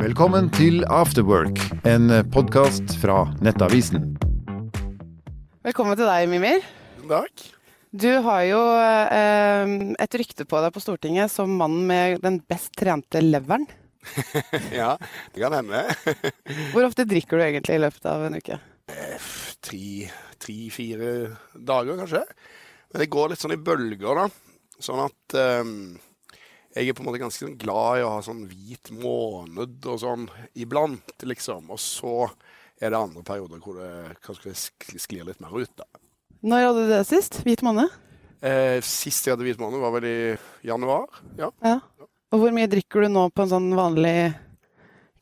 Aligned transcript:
Velkommen 0.00 0.46
til 0.48 0.86
Afterwork, 0.88 1.58
en 1.84 2.08
podkast 2.32 2.94
fra 2.96 3.26
Nettavisen. 3.44 4.14
Velkommen 5.60 5.98
til 6.00 6.08
deg, 6.08 6.30
Mimir. 6.32 6.62
Takk. 7.10 7.42
Du 7.92 8.08
har 8.24 8.46
jo 8.48 8.60
eh, 8.80 9.72
et 10.00 10.16
rykte 10.16 10.46
på 10.48 10.62
deg 10.64 10.72
på 10.72 10.80
Stortinget 10.80 11.28
som 11.28 11.52
mannen 11.60 11.84
med 11.90 12.24
den 12.24 12.38
best 12.48 12.72
trente 12.80 13.20
leveren. 13.20 13.66
ja, 14.80 14.94
det 15.34 15.44
kan 15.44 15.58
hende. 15.58 15.84
Hvor 16.72 16.88
ofte 16.88 17.04
drikker 17.04 17.36
du 17.36 17.44
egentlig 17.50 17.76
i 17.76 17.82
løpet 17.84 18.08
av 18.08 18.24
en 18.30 18.38
uke? 18.40 18.56
Tre-fire 19.68 21.12
dager, 21.52 22.00
kanskje. 22.00 22.24
Men 22.94 23.04
det 23.04 23.12
går 23.12 23.34
litt 23.34 23.44
sånn 23.44 23.58
i 23.58 23.60
bølger, 23.60 24.24
da. 24.24 24.24
Sånn 24.88 25.04
at 25.04 25.36
um, 25.60 25.76
jeg 26.72 26.88
er 26.88 26.96
på 26.96 27.04
en 27.04 27.08
måte 27.10 27.20
ganske 27.20 27.44
sånn 27.44 27.58
glad 27.60 28.00
i 28.00 28.04
å 28.06 28.14
ha 28.14 28.20
sånn 28.24 28.46
hvit 28.50 28.92
måned 28.96 29.84
og 29.88 29.98
sånn 30.00 30.28
iblant, 30.58 31.14
liksom. 31.28 31.68
Og 31.72 31.80
så 31.80 32.14
er 32.82 32.92
det 32.92 33.00
andre 33.00 33.24
perioder 33.26 33.60
hvor 33.62 33.78
det 33.78 34.16
kanskje 34.24 34.54
sklir 35.00 35.28
litt 35.28 35.42
mer 35.42 35.52
ut, 35.54 35.72
da. 35.78 35.86
Når 36.42 36.66
hadde 36.66 36.86
du 36.86 36.94
det 36.96 37.02
sist? 37.06 37.42
Hvit 37.46 37.62
måned? 37.62 37.92
Eh, 38.42 38.80
sist 38.82 39.28
jeg 39.28 39.36
hadde 39.36 39.46
hvit 39.46 39.60
måned, 39.62 39.78
var 39.82 39.92
vel 39.94 40.08
i 40.08 40.16
januar. 40.66 41.06
Ja. 41.38 41.52
ja. 41.62 41.78
Og 42.32 42.40
hvor 42.42 42.54
mye 42.56 42.70
drikker 42.70 43.04
du 43.04 43.12
nå 43.12 43.28
på 43.30 43.44
en 43.44 43.52
sånn 43.52 43.68
vanlig 43.78 44.32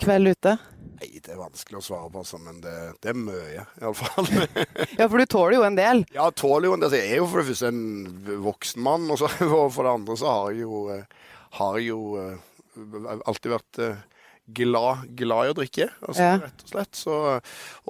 kveld 0.01 0.33
ute? 0.33 0.55
Nei, 1.01 1.17
det 1.21 1.33
er 1.33 1.41
vanskelig 1.41 1.81
å 1.81 1.85
svare 1.85 2.09
på, 2.13 2.23
altså, 2.23 2.39
men 2.41 2.59
det, 2.65 2.75
det 3.01 3.13
er 3.13 3.17
mye, 3.17 3.65
iallfall. 3.81 4.27
ja, 4.99 5.07
for 5.07 5.17
du 5.17 5.27
tåler 5.29 5.57
jo 5.57 5.67
en 5.67 5.79
del? 5.79 6.03
Ja, 6.13 6.31
tåler 6.37 6.69
jo 6.69 6.75
en 6.77 6.85
del. 6.85 6.97
Jeg 6.97 7.15
er 7.15 7.23
jo 7.23 7.29
for 7.31 7.41
det 7.41 7.49
første 7.51 7.71
en 7.73 8.41
voksen 8.45 8.85
mann, 8.85 9.07
og, 9.09 9.21
så, 9.21 9.31
og 9.49 9.69
for 9.75 9.89
det 9.89 9.95
andre 9.97 10.17
så 10.21 10.33
har 10.33 10.51
jeg 10.53 10.65
jo, 10.67 10.83
eh, 10.93 11.31
har 11.59 11.79
jo 11.83 12.01
uh, 12.19 13.21
alltid 13.29 13.55
vært 13.55 13.81
uh, 13.83 14.03
glad, 14.47 15.07
glad, 15.19 15.47
i 15.49 15.55
å 15.55 15.57
drikke, 15.59 15.89
altså, 16.01 16.27
ja. 16.27 16.35
rett 16.45 16.67
og 16.67 16.75
slett. 16.75 17.01
Så, 17.01 17.17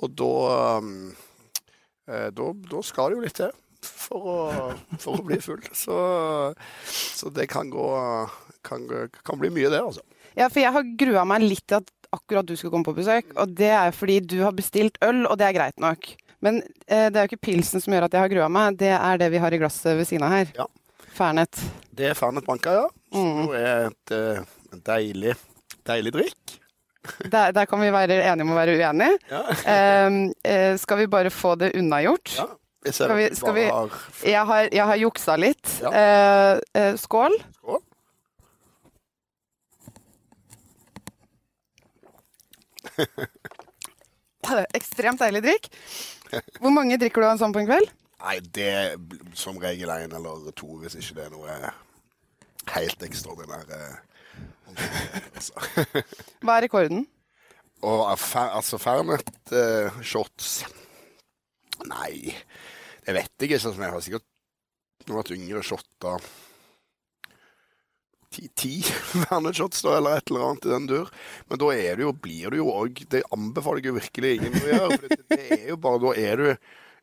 og 0.00 0.14
da, 0.20 0.34
uh, 0.80 2.28
da, 2.36 2.52
da 2.72 2.84
skal 2.86 3.10
det 3.10 3.18
jo 3.18 3.26
litt 3.26 3.38
til. 3.40 3.56
For 3.80 4.26
å, 4.28 4.38
for 5.00 5.16
å, 5.16 5.24
bli 5.24 5.38
full. 5.40 5.62
Så, 5.76 5.96
så 6.84 7.30
det 7.32 7.46
kan 7.48 7.70
gå 7.72 7.86
kan, 8.66 8.84
kan, 9.24 9.38
bli 9.40 9.48
mye, 9.54 9.70
det, 9.72 9.80
altså. 9.80 10.04
Ja, 10.36 10.50
for 10.50 10.60
jeg 10.60 10.72
har 10.74 10.90
grua 11.00 11.24
meg 11.28 11.46
litt 11.46 11.64
til 11.68 11.80
at 11.80 11.88
akkurat 12.14 12.46
du 12.46 12.56
skal 12.58 12.72
komme 12.72 12.86
på 12.86 12.96
besøk. 12.96 13.30
Og 13.40 13.54
det 13.56 13.70
er 13.72 13.94
fordi 13.96 14.18
du 14.20 14.40
har 14.44 14.56
bestilt 14.56 14.98
øl, 15.06 15.24
og 15.26 15.38
det 15.40 15.48
er 15.48 15.56
greit 15.56 15.80
nok. 15.82 16.12
Men 16.44 16.62
eh, 16.86 17.08
det 17.12 17.16
er 17.16 17.24
jo 17.24 17.32
ikke 17.32 17.48
pilsen 17.50 17.82
som 17.82 17.94
gjør 17.94 18.08
at 18.08 18.16
jeg 18.16 18.24
har 18.24 18.32
grua 18.32 18.50
meg, 18.52 18.78
det 18.80 18.92
er 18.96 19.20
det 19.20 19.30
vi 19.34 19.40
har 19.42 19.54
i 19.54 19.60
glasset 19.60 19.98
ved 19.98 20.08
siden 20.08 20.24
av 20.26 20.34
her. 20.34 20.52
Ja. 20.56 20.66
Fernet. 21.20 21.60
Det 21.92 22.06
er 22.08 22.16
Fernet 22.16 22.46
Banka, 22.46 22.72
ja. 22.78 22.86
Mm. 23.12 23.50
Det 23.50 23.60
er 23.60 23.90
et 23.90 24.12
uh, 24.16 24.78
deilig, 24.86 25.34
deilig 25.88 26.14
drikk. 26.16 26.56
Der, 27.32 27.52
der, 27.56 27.64
kan 27.64 27.80
vi 27.80 27.88
være 27.92 28.18
enige 28.20 28.44
om 28.44 28.50
å 28.52 28.56
være 28.58 28.74
uenige. 28.76 29.16
Ja. 29.30 29.40
eh, 29.72 30.16
eh, 30.44 30.74
skal 30.76 30.98
vi 31.00 31.06
bare 31.08 31.30
få 31.32 31.54
det 31.56 31.72
unnagjort? 31.78 32.34
Ja. 32.36 32.44
Jeg 32.84 32.94
skal 32.96 33.16
vi, 33.16 33.24
skal 33.36 33.54
vi. 33.56 33.64
Jeg, 34.24 34.42
har, 34.48 34.68
jeg 34.72 34.84
har 34.88 35.00
juksa 35.00 35.36
litt. 35.40 35.72
Ja. 35.80 35.90
Eh, 35.96 36.60
eh, 36.76 36.92
skål. 37.00 37.36
Skål. 37.56 37.80
Ekstremt 44.80 45.20
deilig 45.20 45.42
drikk. 45.44 45.72
Hvor 46.60 46.72
mange 46.72 47.00
drikker 47.00 47.20
du 47.20 47.26
av 47.28 47.34
en 47.34 47.42
sånn 47.44 47.56
på 47.56 47.60
en 47.64 47.68
kveld? 47.72 47.88
Nei, 48.20 48.36
det 48.52 48.66
er 48.68 48.98
som 49.38 49.58
regel 49.60 49.90
én 49.94 50.12
eller 50.16 50.50
to, 50.56 50.74
hvis 50.82 50.98
ikke 51.00 51.16
det 51.16 51.24
er 51.26 51.32
noe 51.34 51.54
helt 52.74 53.06
ekstraordinært. 53.06 53.72
Altså. 55.34 55.56
Hva 56.44 56.58
er 56.58 56.66
rekorden? 56.66 57.06
Og, 57.80 58.04
altså 58.10 58.76
Fernet-shots 58.78 60.50
uh, 60.66 60.76
Nei, 61.88 62.36
det 63.06 63.14
vet 63.16 63.32
jeg 63.40 63.48
ikke. 63.48 63.60
Sånn 63.62 63.80
jeg 63.80 63.94
har 63.94 64.04
sikkert 64.04 64.26
når 65.00 65.08
jeg 65.08 65.14
har 65.14 65.22
vært 65.22 65.36
yngre, 65.38 65.62
shotta 65.64 66.18
ti 68.30 68.76
verneshots 69.24 69.82
eller 69.90 70.18
et 70.18 70.30
eller 70.30 70.44
annet 70.46 70.66
i 70.66 70.72
den 70.74 70.86
dur. 70.90 71.08
Men 71.48 71.62
da 71.62 71.70
er 71.74 71.96
det 71.96 72.04
jo, 72.04 72.12
blir 72.14 72.52
du 72.52 72.60
jo 72.60 72.68
òg 72.70 73.02
Det 73.10 73.24
anbefaler 73.34 73.82
jeg 73.82 73.90
jo 73.90 73.96
virkelig 73.98 74.36
ingen 74.36 74.60
å 74.60 74.68
gjøre. 74.68 74.98
For 75.00 75.08
det, 75.08 75.20
det, 75.32 75.40
er 75.58 75.66
jo 75.72 75.80
bare 75.82 76.02
Da 76.04 76.14
er 76.20 76.44
du 76.44 76.46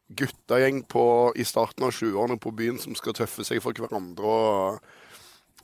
guttagjeng 0.08 0.84
på, 0.88 1.04
i 1.36 1.46
starten 1.48 1.88
av 1.88 1.96
20-årene 1.96 2.40
på 2.42 2.54
byen 2.56 2.80
som 2.82 2.96
skal 2.98 3.16
tøffe 3.18 3.46
seg 3.48 3.62
for 3.64 3.76
hverandre. 3.78 4.24
og 4.24 4.80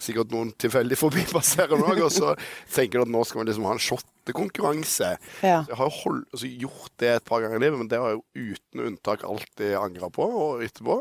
Sikkert 0.04 0.34
noen 0.34 0.50
tilfeldig 0.60 0.98
forbipasserende 1.00 1.88
òg. 1.88 2.02
Og 2.04 2.12
så 2.12 2.34
tenker 2.74 3.00
du 3.00 3.06
at 3.06 3.14
nå 3.14 3.22
skal 3.28 3.44
vi 3.44 3.50
liksom 3.52 3.68
ha 3.70 3.76
en 3.78 3.84
shottekonkurranse. 3.84 5.14
Ja. 5.46 5.62
Jeg 5.70 5.80
har 5.80 5.94
hold, 6.02 6.26
altså, 6.34 6.50
gjort 6.66 6.92
det 7.00 7.14
et 7.14 7.30
par 7.30 7.44
ganger 7.44 7.62
i 7.62 7.64
livet, 7.64 7.80
men 7.80 7.92
det 7.92 8.02
har 8.02 8.12
jeg 8.12 8.20
jo 8.20 8.58
uten 8.58 8.84
unntak 8.90 9.24
alltid 9.28 9.78
angra 9.80 10.12
på 10.14 10.28
og 10.28 10.66
etterpå. 10.66 11.00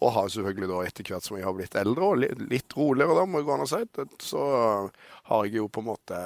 Og 0.00 0.14
har 0.16 0.32
selvfølgelig 0.32 0.70
da 0.70 0.80
etter 0.88 1.12
hvert 1.12 1.26
som 1.26 1.36
jeg 1.36 1.44
har 1.44 1.54
blitt 1.54 1.76
eldre 1.76 2.08
og 2.08 2.22
litt 2.50 2.76
roligere, 2.76 3.18
da, 3.18 3.26
må 3.28 3.42
jeg 3.42 3.50
gå 3.50 3.54
an 3.54 3.66
å 3.66 3.70
si, 3.70 3.82
så 4.24 4.44
har 5.28 5.46
jeg 5.46 5.60
jo 5.60 5.68
på 5.68 5.84
en 5.84 5.90
måte 5.92 6.20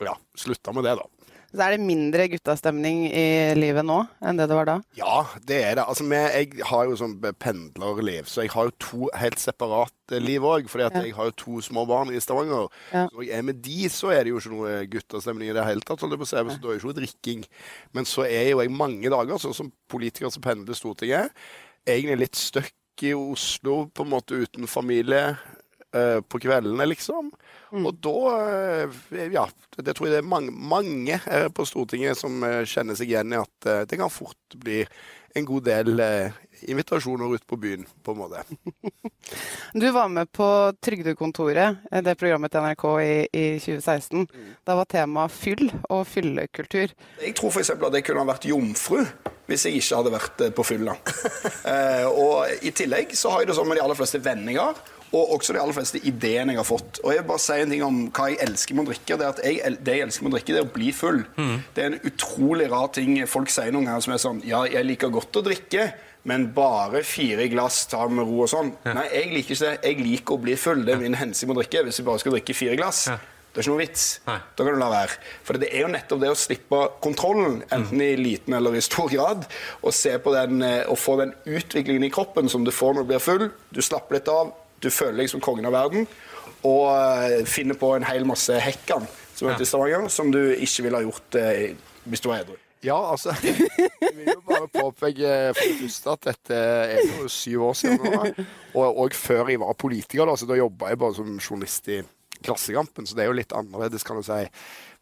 ja, 0.00 0.14
slutta 0.40 0.72
med 0.72 0.88
det, 0.88 0.96
da. 0.96 1.19
Så 1.50 1.64
er 1.64 1.74
det 1.74 1.82
mindre 1.82 2.28
guttastemning 2.30 3.02
i 3.10 3.24
livet 3.58 3.82
nå 3.86 3.98
enn 4.22 4.38
det 4.38 4.46
det 4.50 4.56
var 4.56 4.68
da? 4.68 4.76
Ja, 4.94 5.24
det 5.46 5.58
er 5.66 5.78
det. 5.80 5.86
Altså, 5.90 6.06
jeg 6.06 6.64
har 6.68 6.86
jo 6.86 6.98
sånn 7.00 7.16
pendlerliv, 7.42 8.28
så 8.30 8.44
jeg 8.44 8.52
har 8.54 8.68
jo 8.68 8.74
to 8.82 9.08
helt 9.18 9.42
separate 9.42 10.20
liv 10.22 10.46
òg. 10.46 10.68
fordi 10.70 10.86
at 10.86 10.98
ja. 11.00 11.04
jeg 11.08 11.16
har 11.18 11.30
jo 11.30 11.36
to 11.42 11.60
små 11.66 11.84
barn 11.90 12.12
i 12.14 12.22
Stavanger. 12.22 12.68
Ja. 12.94 13.06
Når 13.10 13.26
jeg 13.26 13.38
er 13.38 13.46
med 13.50 13.62
de, 13.66 13.78
så 13.90 14.12
er 14.14 14.22
det 14.22 14.34
jo 14.34 14.42
ikke 14.42 14.54
noe 14.54 14.76
guttastemning 14.94 15.50
i 15.50 15.56
det 15.56 15.66
hele 15.66 15.82
tatt. 15.86 16.00
så 16.02 16.10
Da 16.10 16.14
er 16.14 16.44
det 16.46 16.60
jo 16.62 16.76
ikke 16.78 16.90
noe 16.92 17.00
drikking. 17.00 17.46
Men 17.92 18.06
så 18.06 18.28
er 18.28 18.52
jo 18.52 18.62
jeg 18.62 18.70
mange 18.70 19.10
dager, 19.10 19.42
sånn 19.42 19.56
som 19.56 19.72
politiker 19.90 20.30
som 20.30 20.44
pendler 20.44 20.78
Stortinget, 20.78 21.34
egentlig 21.86 22.28
litt 22.28 22.38
støkk 22.38 23.06
i 23.10 23.14
Oslo 23.16 23.88
på 23.90 24.04
en 24.04 24.12
måte 24.12 24.38
uten 24.38 24.68
familie 24.68 25.34
uh, 25.96 26.20
på 26.20 26.40
kveldene, 26.42 26.86
liksom. 26.90 27.30
Mm. 27.72 27.86
Og 27.86 27.96
da 28.02 28.16
uh, 28.34 29.00
Ja, 29.32 29.46
det 29.76 29.94
tror 29.94 30.08
jeg 30.08 30.16
det 30.16 30.20
er 30.24 30.28
mange, 30.28 30.52
mange 30.52 31.20
uh, 31.26 31.48
på 31.54 31.66
Stortinget 31.68 32.18
som 32.18 32.42
kjenner 32.68 32.98
seg 32.98 33.12
igjen 33.12 33.34
i 33.34 33.40
at 33.40 33.72
det 33.88 33.98
kan 34.00 34.12
fort 34.12 34.58
bli 34.60 34.82
en 35.38 35.46
god 35.46 35.68
del 35.68 36.00
invitasjoner 36.66 37.36
ut 37.36 37.44
på 37.46 37.56
byen, 37.56 37.84
på 38.02 38.12
en 38.12 38.18
måte. 38.18 38.42
Du 39.72 39.86
var 39.94 40.08
med 40.10 40.26
på 40.34 40.46
Trygdekontoret, 40.82 41.84
det 42.02 42.16
programmet 42.18 42.50
til 42.50 42.64
NRK 42.64 42.84
i, 43.04 43.12
i 43.30 43.44
2016. 43.62 44.24
Mm. 44.26 44.48
Da 44.66 44.74
var 44.74 44.88
temaet 44.90 45.30
fyll 45.32 45.68
og 45.86 46.02
fyllekultur. 46.10 46.90
Jeg 47.22 47.36
tror 47.38 47.54
f.eks. 47.54 47.70
at 47.76 47.94
jeg 47.94 48.06
kunne 48.08 48.24
ha 48.24 48.32
vært 48.32 48.48
jomfru 48.50 49.04
hvis 49.50 49.66
jeg 49.66 49.80
ikke 49.80 49.98
hadde 49.98 50.14
vært 50.14 50.44
eh, 50.44 50.54
på 50.54 50.64
fylla. 50.66 50.94
eh, 51.72 52.06
og 52.06 52.66
I 52.66 52.72
tillegg 52.76 53.14
så 53.18 53.34
har 53.34 53.42
jeg 53.42 53.50
det 53.50 53.58
sånn 53.58 53.68
med 53.70 53.80
de 53.80 53.84
aller 53.84 53.98
fleste 53.98 54.22
vendinger 54.22 54.78
og 55.10 55.32
også 55.36 55.54
de 55.54 55.60
aller 55.62 55.74
fleste 55.74 56.00
ideene 56.06 56.54
jeg 56.54 56.60
har 56.60 56.68
fått. 56.68 57.00
Og 57.02 57.10
jeg 57.12 57.22
vil 57.22 57.28
bare 57.32 57.42
si 57.42 57.56
en 57.58 57.72
ting 57.74 57.82
om 57.86 57.96
hva 58.14 58.28
jeg 58.30 58.38
elsker 58.46 58.76
med 58.76 58.84
å 58.84 58.92
drikke. 58.92 59.16
Det, 59.16 59.26
er 59.26 59.32
at 59.32 59.42
jeg, 59.46 59.80
det 59.80 59.96
jeg 59.96 60.06
elsker 60.06 60.26
med 60.26 60.30
å 60.30 60.36
drikke, 60.36 60.54
det 60.54 60.60
er 60.60 60.68
å 60.68 60.74
bli 60.76 60.92
full. 60.94 61.24
Mm. 61.34 61.56
Det 61.74 61.82
er 61.82 61.90
en 61.90 62.12
utrolig 62.12 62.68
rar 62.70 62.92
ting 62.94 63.16
folk 63.30 63.50
sier 63.50 63.74
noen 63.74 63.90
ganger 63.90 64.06
som 64.06 64.14
er 64.14 64.22
sånn 64.22 64.44
Ja, 64.46 64.62
jeg 64.70 64.86
liker 64.86 65.12
godt 65.14 65.40
å 65.40 65.44
drikke, 65.46 65.88
men 66.30 66.50
bare 66.54 67.02
fire 67.06 67.48
glass 67.50 67.82
tar 67.90 68.12
med 68.12 68.28
ro 68.28 68.44
og 68.44 68.52
sånn. 68.52 68.70
Ja. 68.86 68.94
Nei, 69.00 69.08
jeg 69.16 69.34
liker 69.34 69.56
ikke 69.56 69.66
det. 69.66 69.74
Jeg 69.88 70.06
liker 70.06 70.36
å 70.36 70.44
bli 70.46 70.56
full. 70.60 70.86
Det 70.86 70.94
er 70.94 71.02
min 71.02 71.18
hensikt 71.18 71.50
med 71.50 71.58
å 71.58 71.62
drikke. 71.64 71.84
Hvis 71.88 72.00
jeg 72.00 72.08
bare 72.08 72.22
skal 72.22 72.36
drikke 72.36 72.56
fire 72.56 72.78
glass. 72.78 73.04
Ja. 73.10 73.18
Det 73.50 73.58
er 73.58 73.64
ikke 73.64 73.72
noe 73.72 73.82
vits. 73.82 74.04
Nei. 74.28 74.36
Da 74.54 74.62
kan 74.62 74.76
du 74.76 74.78
la 74.78 74.88
være. 74.92 75.14
For 75.42 75.58
det 75.58 75.72
er 75.72 75.82
jo 75.82 75.90
nettopp 75.90 76.20
det 76.22 76.28
å 76.30 76.38
slippe 76.38 76.82
kontrollen, 77.02 77.56
enten 77.74 78.02
i 78.04 78.12
liten 78.20 78.54
eller 78.54 78.76
i 78.78 78.82
stor 78.84 79.10
grad, 79.10 79.42
og 79.82 79.96
se 79.96 80.12
på 80.22 80.34
den, 80.36 80.62
eh, 80.62 80.84
og 80.86 81.00
få 81.02 81.16
den 81.18 81.34
utviklingen 81.50 82.06
i 82.06 82.12
kroppen 82.14 82.48
som 82.52 82.62
du 82.62 82.70
får 82.70 82.94
når 82.94 83.08
du 83.08 83.10
blir 83.10 83.24
full. 83.24 83.48
Du 83.74 83.82
slapper 83.82 84.20
litt 84.20 84.30
av, 84.30 84.52
du 84.80 84.90
føler 84.92 85.22
deg 85.22 85.32
som 85.32 85.42
kongen 85.44 85.68
av 85.68 85.76
verden, 85.76 86.08
og 86.66 86.88
uh, 86.92 87.40
finner 87.48 87.78
på 87.78 87.94
en 87.96 88.04
hel 88.04 88.26
masse 88.28 88.56
hekkan 88.60 89.06
som 89.34 89.48
heter 89.48 89.64
ja. 89.64 89.68
Stavanger, 89.68 90.08
som 90.12 90.32
du 90.32 90.40
ikke 90.52 90.84
ville 90.86 91.00
ha 91.00 91.06
gjort 91.06 91.38
uh, 91.40 91.62
hvis 92.10 92.24
du 92.24 92.28
var 92.32 92.42
edru. 92.44 92.58
Ja, 92.84 92.96
altså 93.12 93.34
Jeg 93.44 94.12
vil 94.16 94.30
jo 94.32 94.40
bare 94.46 94.68
påpeke 94.72 95.32
for 95.56 95.64
det 95.64 95.80
første 95.82 96.14
at 96.14 96.28
dette 96.30 96.60
er 96.60 97.02
jo 97.04 97.28
syv 97.28 97.66
år 97.68 97.74
siden 97.76 98.06
nå. 98.06 98.46
Og, 98.72 98.86
og 99.04 99.16
før 99.16 99.50
jeg 99.52 99.60
var 99.60 99.76
politiker, 99.76 100.24
da, 100.28 100.36
så 100.36 100.48
da 100.48 100.56
jobba 100.56 100.92
jeg 100.92 101.00
bare 101.02 101.16
som 101.18 101.34
journalist 101.36 101.90
i 101.92 102.00
Klassekampen, 102.40 103.04
så 103.04 103.16
det 103.16 103.26
er 103.26 103.28
jo 103.28 103.36
litt 103.36 103.52
annerledes, 103.52 104.04
kan 104.06 104.16
du 104.16 104.24
si. 104.24 104.46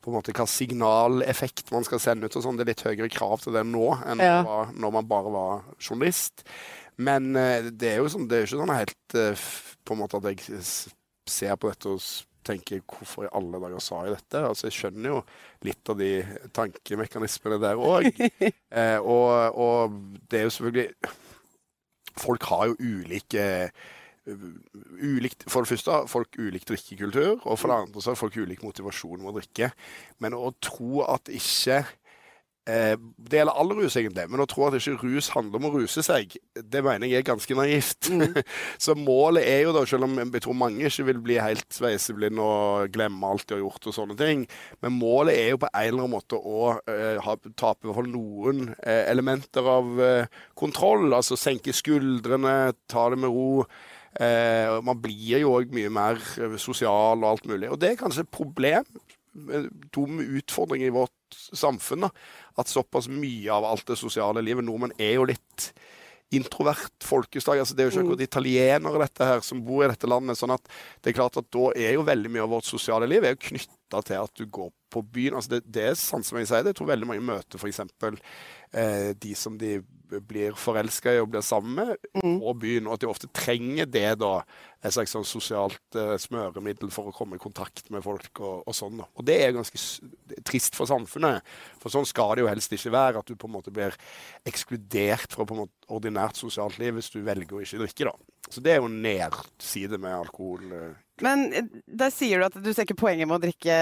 På 0.03 0.11
en 0.11 0.17
måte 0.19 0.35
Hva 0.35 0.47
signaleffekt 0.51 1.71
man 1.75 1.87
skal 1.87 2.03
sende 2.03 2.27
ut 2.27 2.35
og 2.39 2.43
sånn. 2.43 2.59
Det 2.59 2.67
er 2.67 2.73
litt 2.73 2.83
høyere 2.87 3.11
krav 3.15 3.45
til 3.45 3.55
det 3.55 3.63
nå 3.67 3.93
enn 4.11 4.23
ja. 4.23 4.43
når 4.75 4.95
man 4.99 5.07
bare 5.11 5.35
var 5.35 5.65
journalist. 5.79 6.43
Men 6.99 7.31
uh, 7.39 7.71
det 7.71 7.93
er 7.93 8.03
jo 8.03 8.11
sånn, 8.11 8.27
det 8.31 8.41
er 8.41 8.49
ikke 8.49 8.59
sånn 8.59 8.75
helt 8.75 9.19
uh, 9.19 9.49
på 9.89 9.97
en 9.97 10.03
måte 10.03 10.21
at 10.21 10.29
jeg 10.31 10.65
ser 11.29 11.57
på 11.57 11.71
dette 11.73 11.93
og 11.93 12.03
tenker 12.49 12.81
hvorfor 12.87 13.27
i 13.27 13.33
alle 13.37 13.61
dager 13.61 13.83
sa 13.83 14.03
jeg 14.07 14.17
dette? 14.17 14.43
Altså 14.51 14.69
Jeg 14.69 14.77
skjønner 14.79 15.13
jo 15.13 15.21
litt 15.67 15.93
av 15.93 16.01
de 16.01 16.11
tankemekanismene 16.57 17.61
der 17.63 17.81
òg. 17.81 18.09
eh, 18.81 18.99
og, 18.99 19.59
og, 19.59 19.99
det 20.31 20.41
er 20.41 20.49
jo 20.49 20.55
selvfølgelig 20.57 21.15
Folk 22.19 22.49
har 22.51 22.67
jo 22.67 22.75
ulike 22.83 23.45
ulikt, 24.29 25.45
For 25.49 25.65
det 25.65 25.71
første 25.71 25.93
har 25.93 26.09
folk 26.11 26.37
ulik 26.37 26.67
drikkekultur, 26.69 27.39
og 27.47 27.59
for 27.59 27.71
det 27.71 27.79
andre 27.79 28.03
så 28.03 28.11
har 28.11 28.19
folk 28.21 28.37
ulik 28.37 28.65
motivasjon 28.67 29.23
med 29.23 29.31
å 29.31 29.37
drikke. 29.39 29.71
Men 30.21 30.37
å 30.37 30.51
tro 30.61 31.05
at 31.07 31.31
ikke 31.33 31.79
det 32.69 33.39
gjelder 33.39 33.57
all 33.57 33.71
rus, 33.73 33.95
egentlig, 33.97 34.27
men 34.29 34.43
å 34.43 34.47
tro 34.49 34.67
at 34.67 34.75
ikke 34.77 34.99
rus 35.01 35.31
handler 35.33 35.61
om 35.61 35.69
å 35.71 35.73
ruse 35.79 36.03
seg, 36.05 36.35
det 36.53 36.83
mener 36.85 37.09
jeg 37.09 37.23
er 37.23 37.27
ganske 37.31 37.57
naivt. 37.57 38.11
Mm. 38.13 38.37
så 38.85 38.97
målet 38.99 39.47
er 39.49 39.63
jo 39.65 39.73
da, 39.77 39.85
selv 39.89 40.05
om 40.05 40.19
jeg 40.21 40.45
tror 40.45 40.59
mange 40.59 40.91
ikke 40.91 41.07
vil 41.09 41.23
bli 41.25 41.39
helt 41.41 41.67
sveiseblinde 41.73 42.45
og 42.45 42.93
glemme 42.93 43.33
alt 43.33 43.47
de 43.49 43.57
har 43.57 43.65
gjort 43.65 43.89
og 43.89 43.97
sånne 43.97 44.19
ting, 44.21 44.45
men 44.85 44.99
målet 44.99 45.39
er 45.39 45.53
jo 45.55 45.63
på 45.65 45.71
en 45.73 45.87
eller 45.87 46.05
annen 46.05 46.17
måte 46.19 46.37
å 46.39 46.65
uh, 46.77 47.19
ha, 47.25 47.37
tape 47.57 47.87
i 47.87 47.89
hvert 47.89 48.01
fall 48.03 48.11
noen 48.13 48.65
uh, 48.75 49.03
elementer 49.09 49.73
av 49.73 49.93
uh, 50.03 50.41
kontroll. 50.59 51.09
Altså 51.17 51.39
senke 51.41 51.73
skuldrene, 51.77 52.75
ta 52.91 53.09
det 53.13 53.23
med 53.23 53.33
ro. 53.33 53.65
man 54.83 54.99
blir 54.99 55.45
jo 55.45 55.53
òg 55.55 55.71
mye 55.71 55.91
mer 55.93 56.19
sosial 56.59 57.21
og 57.21 57.29
alt 57.29 57.45
mulig. 57.47 57.69
Og 57.71 57.79
det 57.79 57.93
er 57.93 58.01
kanskje 58.01 58.25
et 58.25 58.33
problem 58.35 58.87
dum 59.95 60.19
utfordring 60.19 60.83
i 60.83 60.91
vårt 60.91 61.13
samfunn. 61.35 62.07
Da. 62.07 62.11
At 62.61 62.71
såpass 62.73 63.09
mye 63.13 63.53
av 63.53 63.67
alt 63.69 63.87
det 63.89 63.99
sosiale 64.01 64.43
livet 64.45 64.67
Nordmenn 64.67 64.97
er 64.99 65.17
jo 65.19 65.29
litt 65.29 65.71
introvert 66.35 67.05
folkeslag. 67.05 67.63
Altså, 67.63 67.75
det 67.75 67.85
er 67.85 67.89
jo 67.89 67.95
ikke 67.95 68.05
akkurat 68.05 68.23
mm. 68.23 68.29
italienere 68.29 69.03
dette 69.05 69.29
her 69.31 69.45
som 69.45 69.63
bor 69.65 69.85
i 69.85 69.91
dette 69.91 70.11
landet. 70.11 70.39
sånn 70.41 70.53
at 70.53 70.65
det 71.01 71.13
er 71.13 71.19
klart 71.21 71.39
at 71.41 71.49
da 71.55 71.71
er 71.73 71.97
jo 71.97 72.05
veldig 72.09 72.33
mye 72.35 72.45
av 72.45 72.53
vårt 72.59 72.69
sosiale 72.69 73.09
liv 73.09 73.25
er 73.25 73.37
jo 73.37 73.47
knytta 73.49 74.03
til 74.11 74.21
at 74.21 74.35
du 74.37 74.45
går 74.45 74.73
på 74.91 75.03
byen. 75.03 75.39
Altså, 75.39 75.57
det, 75.57 75.63
det 75.69 75.85
er 75.91 76.01
sant 76.01 76.27
som 76.27 76.41
jeg 76.41 76.51
sier, 76.51 76.65
det. 76.65 76.75
Jeg 76.75 76.81
tror 76.81 76.93
veldig 76.95 77.09
mange 77.11 77.25
møter 77.29 77.61
f.eks. 77.61 77.81
Eh, 78.73 79.13
de 79.17 79.35
som 79.39 79.57
de 79.61 79.79
blir 80.09 80.57
forelska 80.57 81.13
i 81.13 81.21
og 81.21 81.31
blir 81.33 81.45
sammen 81.45 81.75
med, 81.77 82.09
mm. 82.23 82.39
på 82.41 82.55
byen. 82.63 82.89
Og 82.89 82.97
at 82.97 83.05
de 83.05 83.11
ofte 83.11 83.31
trenger 83.35 83.89
det, 83.89 84.09
da. 84.23 84.41
Et 84.79 84.95
slags 84.95 85.13
sånn 85.15 85.27
sosialt 85.27 85.99
eh, 85.99 86.15
smøremiddel 86.23 86.93
for 86.95 87.11
å 87.11 87.15
komme 87.15 87.37
i 87.37 87.43
kontakt 87.43 87.89
med 87.93 88.05
folk 88.05 88.41
og, 88.41 88.63
og 88.69 88.77
sånn. 88.77 89.01
da. 89.03 89.09
Og 89.19 89.27
det 89.29 89.39
er 89.43 89.57
ganske 89.57 89.81
trist 90.47 90.79
for 90.79 90.91
samfunnet. 90.91 91.45
For 91.83 91.93
sånn 91.93 92.09
skal 92.09 92.37
det 92.37 92.47
jo 92.47 92.51
helst 92.51 92.75
ikke 92.77 92.95
være. 92.95 93.23
At 93.23 93.31
du 93.31 93.37
på 93.39 93.51
en 93.51 93.57
måte 93.59 93.75
blir 93.75 93.97
ekskludert 94.49 95.35
fra 95.35 95.49
på 95.49 95.57
en 95.57 95.65
måte 95.67 95.93
ordinært 95.93 96.41
sosialt 96.41 96.79
liv 96.81 96.97
hvis 96.99 97.13
du 97.15 97.21
velger 97.27 97.59
å 97.59 97.65
ikke 97.65 97.83
drikke, 97.85 98.13
da. 98.13 98.35
Så 98.49 98.63
det 98.65 98.73
er 98.73 98.81
jo 98.81 98.89
en 98.89 99.03
nedside 99.05 99.99
med 100.01 100.15
alkohol. 100.23 100.71
Uh. 100.73 100.93
Men 101.25 101.51
eh, 101.53 101.75
der 101.87 102.15
sier 102.15 102.41
du 102.41 102.49
at 102.49 102.63
du 102.63 102.71
ser 102.73 102.87
ikke 102.87 103.03
poenget 103.03 103.29
med 103.29 103.41
å 103.41 103.45
drikke 103.49 103.77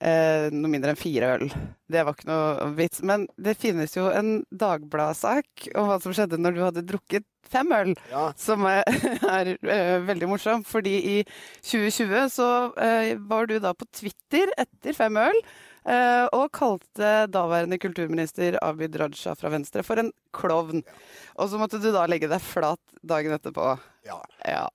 eh, 0.00 0.48
noe 0.54 0.70
mindre 0.70 0.92
enn 0.92 1.00
fire 1.00 1.32
øl. 1.36 1.48
Det 1.88 2.04
var 2.04 2.16
ikke 2.16 2.30
noe 2.30 2.68
vits. 2.78 3.02
Men 3.06 3.26
det 3.40 3.56
finnes 3.60 3.96
jo 3.96 4.08
en 4.12 4.42
Dagbladet-sak 4.50 5.70
om 5.74 5.90
hva 5.90 5.98
som 6.02 6.14
skjedde 6.16 6.40
når 6.40 6.56
du 6.56 6.62
hadde 6.66 6.86
drukket 6.88 7.26
fem 7.48 7.70
øl, 7.72 7.94
ja. 8.12 8.26
som 8.36 8.66
er, 8.68 8.82
er 9.38 9.54
er, 9.62 10.04
veldig 10.08 10.28
morsom. 10.30 10.66
Fordi 10.68 10.96
i 11.14 11.16
2020 11.62 12.28
så 12.34 12.50
eh, 12.84 13.14
var 13.30 13.48
du 13.48 13.58
da 13.62 13.74
på 13.76 13.88
Twitter 13.92 14.52
etter 14.58 14.96
fem 14.96 15.18
øl. 15.28 15.42
Uh, 15.88 16.26
og 16.36 16.50
kalte 16.52 17.22
daværende 17.32 17.78
kulturminister 17.80 18.58
Abid 18.60 18.98
Raja 19.00 19.32
fra 19.38 19.48
Venstre 19.54 19.80
for 19.86 19.96
en 20.02 20.10
klovn. 20.36 20.82
Ja. 20.84 20.96
Og 21.40 21.48
så 21.48 21.60
måtte 21.60 21.80
du 21.80 21.88
da 21.94 22.02
legge 22.10 22.28
deg 22.28 22.44
flat 22.44 22.82
dagen 23.00 23.32
etterpå. 23.32 23.70
Ja. 24.04 24.18
ja. 24.44 24.66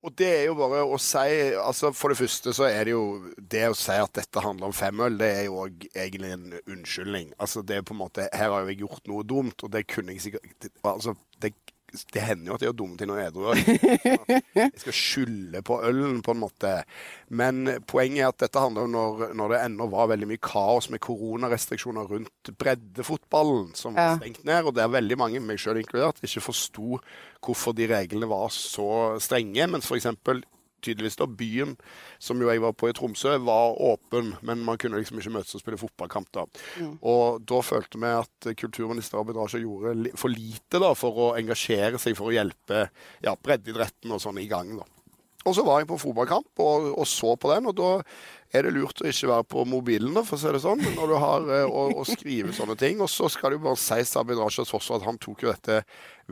Og 0.00 0.14
det 0.16 0.28
er 0.32 0.44
jo 0.48 0.54
bare 0.56 0.80
å 0.88 0.96
si 1.02 1.24
altså 1.60 1.90
For 1.96 2.12
det 2.12 2.20
første 2.22 2.54
så 2.56 2.64
er 2.70 2.88
det 2.88 2.94
jo 2.94 3.32
Det 3.36 3.66
å 3.68 3.76
si 3.76 3.92
at 3.92 4.14
dette 4.16 4.44
handler 4.44 4.70
om 4.70 4.76
femøl, 4.76 5.18
det 5.20 5.28
er 5.28 5.42
jo 5.48 5.58
òg 5.66 5.84
egentlig 5.90 6.32
en 6.36 6.46
unnskyldning. 6.62 7.34
Altså 7.38 7.64
det 7.66 7.76
er 7.76 7.84
på 7.86 7.96
en 7.96 8.00
måte 8.00 8.28
Her 8.32 8.54
har 8.54 8.64
jo 8.64 8.72
jeg 8.72 8.80
gjort 8.84 9.10
noe 9.12 9.26
dumt, 9.28 9.66
og 9.66 9.74
det 9.74 9.84
kunne 9.90 10.16
jeg 10.16 10.24
sikkert 10.28 10.70
Altså, 10.88 11.16
det 11.42 11.52
det 12.14 12.22
hender 12.22 12.50
jo 12.50 12.56
at 12.56 12.62
jeg 12.62 12.70
gjør 12.70 12.78
dumme 12.78 12.98
ting 12.98 13.10
når 13.10 13.18
jeg 13.20 13.26
er 13.26 13.32
edru. 13.32 14.40
Jeg 14.56 14.72
skal 14.82 14.96
skylde 14.96 15.62
på 15.66 15.78
ølen, 15.86 16.20
på 16.24 16.34
en 16.34 16.42
måte. 16.42 16.72
Men 17.28 17.74
poenget 17.90 18.24
er 18.24 18.30
at 18.30 18.44
dette 18.44 18.62
handler 18.62 18.86
om 18.86 18.94
når, 18.94 19.24
når 19.38 19.54
det 19.54 19.62
ennå 19.64 19.88
var 19.92 20.10
veldig 20.12 20.30
mye 20.30 20.42
kaos 20.44 20.90
med 20.92 21.02
koronarestriksjoner 21.04 22.10
rundt 22.10 22.52
breddefotballen, 22.60 23.72
som 23.78 23.98
var 23.98 24.20
stengt 24.20 24.44
ned. 24.48 24.70
Og 24.70 24.76
der 24.78 24.92
veldig 24.92 25.18
mange, 25.20 25.42
meg 25.44 25.60
sjøl 25.62 25.82
inkludert, 25.82 26.22
ikke 26.24 26.44
forsto 26.50 27.00
hvorfor 27.40 27.76
de 27.76 27.90
reglene 27.90 28.30
var 28.30 28.48
så 28.54 29.18
strenge. 29.22 29.66
Mens 29.70 29.90
f.eks 29.90 30.10
tydeligvis 30.82 31.18
da 31.20 31.28
byen 31.28 31.76
som 32.22 32.40
jo 32.40 32.50
jeg 32.50 32.62
var 32.62 32.74
på 32.76 32.90
i 32.90 32.94
Tromsø, 32.96 33.36
var 33.46 33.78
åpen, 33.80 34.34
men 34.46 34.64
man 34.66 34.80
kunne 34.80 35.00
liksom 35.00 35.20
ikke 35.20 35.34
møtes 35.38 35.56
og 35.56 35.64
spille 35.64 35.80
fotballkamp 35.80 36.30
da. 36.36 36.46
Mm. 36.80 36.94
Og 37.00 37.42
da 37.48 37.60
følte 37.64 38.00
vi 38.00 38.14
at 38.20 38.50
kulturminister 38.60 39.20
Abid 39.20 39.38
Raja 39.40 39.60
gjorde 39.62 40.14
for 40.20 40.32
lite 40.32 40.82
da 40.82 40.92
for 40.98 41.26
å 41.26 41.32
engasjere 41.38 42.00
seg 42.00 42.18
for 42.18 42.30
å 42.30 42.36
hjelpe 42.36 42.86
ja, 43.24 43.36
breddeidretten 43.36 44.16
og 44.16 44.22
sånn 44.22 44.40
i 44.42 44.48
gang. 44.50 44.76
da. 44.80 44.88
Og 45.48 45.56
så 45.56 45.64
var 45.64 45.80
jeg 45.80 45.88
på 45.88 45.96
fotballkamp 46.00 46.60
og, 46.60 46.90
og, 46.92 47.06
så 47.08 47.32
på 47.40 47.48
den, 47.54 47.70
og 47.70 47.76
da 47.78 47.90
er 48.52 48.66
det 48.66 48.72
lurt 48.74 48.98
å 49.00 49.06
ikke 49.08 49.28
være 49.30 49.46
på 49.48 49.62
mobilen, 49.68 50.10
da, 50.12 50.24
for 50.26 50.36
å 50.36 50.40
si 50.42 50.50
det 50.52 50.60
sånn, 50.60 50.82
når 50.96 51.12
du 51.12 51.14
har 51.22 51.46
eh, 51.54 51.70
å, 51.70 51.84
å 52.02 52.04
skrive 52.04 52.52
sånne 52.52 52.74
ting. 52.76 52.98
Og 53.00 53.08
så 53.08 53.28
skal 53.30 53.54
det 53.54 53.60
jo 53.60 53.64
bare 53.68 53.78
sies 53.80 54.10
til 54.10 54.20
Abid 54.20 54.40
Rajas 54.40 54.74
også 54.76 54.98
at 54.98 55.06
han 55.06 55.20
tok 55.22 55.44
jo 55.46 55.52
dette 55.52 55.78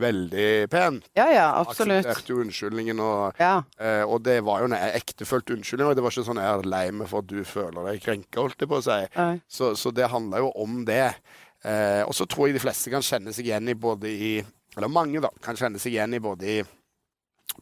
veldig 0.03 0.49
pent. 0.71 1.07
Ja, 1.17 1.29
ja, 1.31 1.47
absolutt. 1.61 2.03
Aksepterte 2.03 2.35
jo 2.35 2.43
unnskyldningen, 2.43 3.01
og, 3.01 3.39
ja. 3.39 3.53
eh, 3.79 4.03
og 4.03 4.21
det 4.27 4.39
var 4.47 4.61
jo 4.61 4.69
en 4.69 4.77
ektefølt 4.77 5.55
unnskyldning. 5.55 5.89
Og 5.89 5.97
det 5.97 6.05
var 6.05 6.13
ikke 6.13 6.27
sånn 6.27 6.43
'jeg 6.43 6.59
er 6.59 6.71
lei 6.75 6.85
meg 6.91 7.09
for 7.09 7.23
at 7.23 7.31
du 7.31 7.39
føler 7.47 7.89
deg 7.89 8.03
krenka', 8.03 8.43
holdt 8.43 8.59
jeg 8.59 8.69
på 8.69 8.81
å 8.81 8.85
si. 8.85 8.99
Så, 9.47 9.73
så, 9.79 9.95
det 9.95 10.11
handler 10.11 10.45
jo 10.45 10.51
om 10.59 10.83
det. 10.85 11.15
Eh, 11.63 12.03
og 12.03 12.13
så 12.13 12.27
tror 12.27 12.47
jeg 12.47 12.59
de 12.59 12.67
fleste 12.67 12.91
kan 12.91 13.03
kjenne 13.03 13.33
seg 13.33 13.47
igjen 13.47 13.71
i 13.71 13.79
både 13.79 14.11
i 14.11 14.33
Eller 14.77 14.87
mange, 14.87 15.19
da, 15.19 15.31
kan 15.41 15.57
kjenne 15.57 15.79
seg 15.81 15.95
igjen 15.95 16.13
i 16.13 16.21
både 16.23 16.45
i 16.45 16.59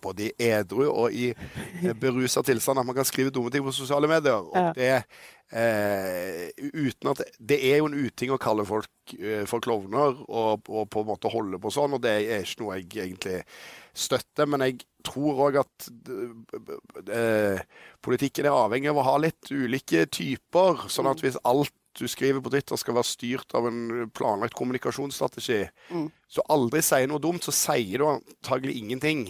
både 0.01 0.27
i 0.27 0.49
edru 0.51 0.85
og 0.87 1.13
i 1.15 1.31
eh, 1.31 1.93
berusa 1.97 2.43
tilstand 2.45 2.81
at 2.81 2.87
man 2.87 2.97
kan 2.97 3.07
skrive 3.07 3.33
dumme 3.33 3.51
ting 3.53 3.65
på 3.65 3.73
sosiale 3.75 4.09
medier. 4.09 4.43
Og 4.43 4.75
det, 4.77 4.91
eh, 5.51 6.47
uten 6.73 7.11
at, 7.13 7.23
det 7.39 7.59
er 7.71 7.79
jo 7.79 7.89
en 7.89 7.97
uting 7.97 8.33
å 8.33 8.41
kalle 8.41 8.67
folk 8.67 9.15
eh, 9.17 9.45
for 9.49 9.63
klovner 9.63 10.21
og, 10.27 10.67
og, 10.67 10.85
på 10.91 11.03
en 11.03 11.09
måte 11.09 11.31
holde 11.33 11.61
på 11.61 11.73
sånn, 11.73 11.97
og 11.97 12.03
det 12.03 12.15
er 12.19 12.45
ikke 12.45 12.63
noe 12.63 12.79
jeg 12.79 13.07
egentlig 13.07 13.41
støtter. 13.97 14.49
Men 14.49 14.67
jeg 14.67 14.79
tror 15.07 15.47
òg 15.47 15.61
at 15.63 15.89
eh, 17.13 17.65
politikken 18.03 18.47
er 18.47 18.55
avhengig 18.55 18.91
av 18.91 19.01
å 19.01 19.07
ha 19.07 19.17
litt 19.23 19.51
ulike 19.51 20.07
typer. 20.11 20.87
Sånn 20.91 21.09
at 21.09 21.23
hvis 21.23 21.39
alt 21.47 21.73
du 21.97 22.05
skriver 22.05 22.43
på 22.45 22.51
Twitter 22.53 22.77
skal 22.77 22.93
være 22.99 23.09
styrt 23.09 23.55
av 23.57 23.65
en 23.69 24.09
planlagt 24.13 24.53
kommunikasjonsstrategi, 24.57 25.63
mm. 25.89 26.07
så 26.29 26.45
aldri 26.53 26.83
sier 26.85 27.09
noe 27.09 27.23
dumt, 27.23 27.41
så 27.45 27.53
sier 27.55 28.03
du 28.03 28.05
antagelig 28.11 28.77
ingenting. 28.77 29.23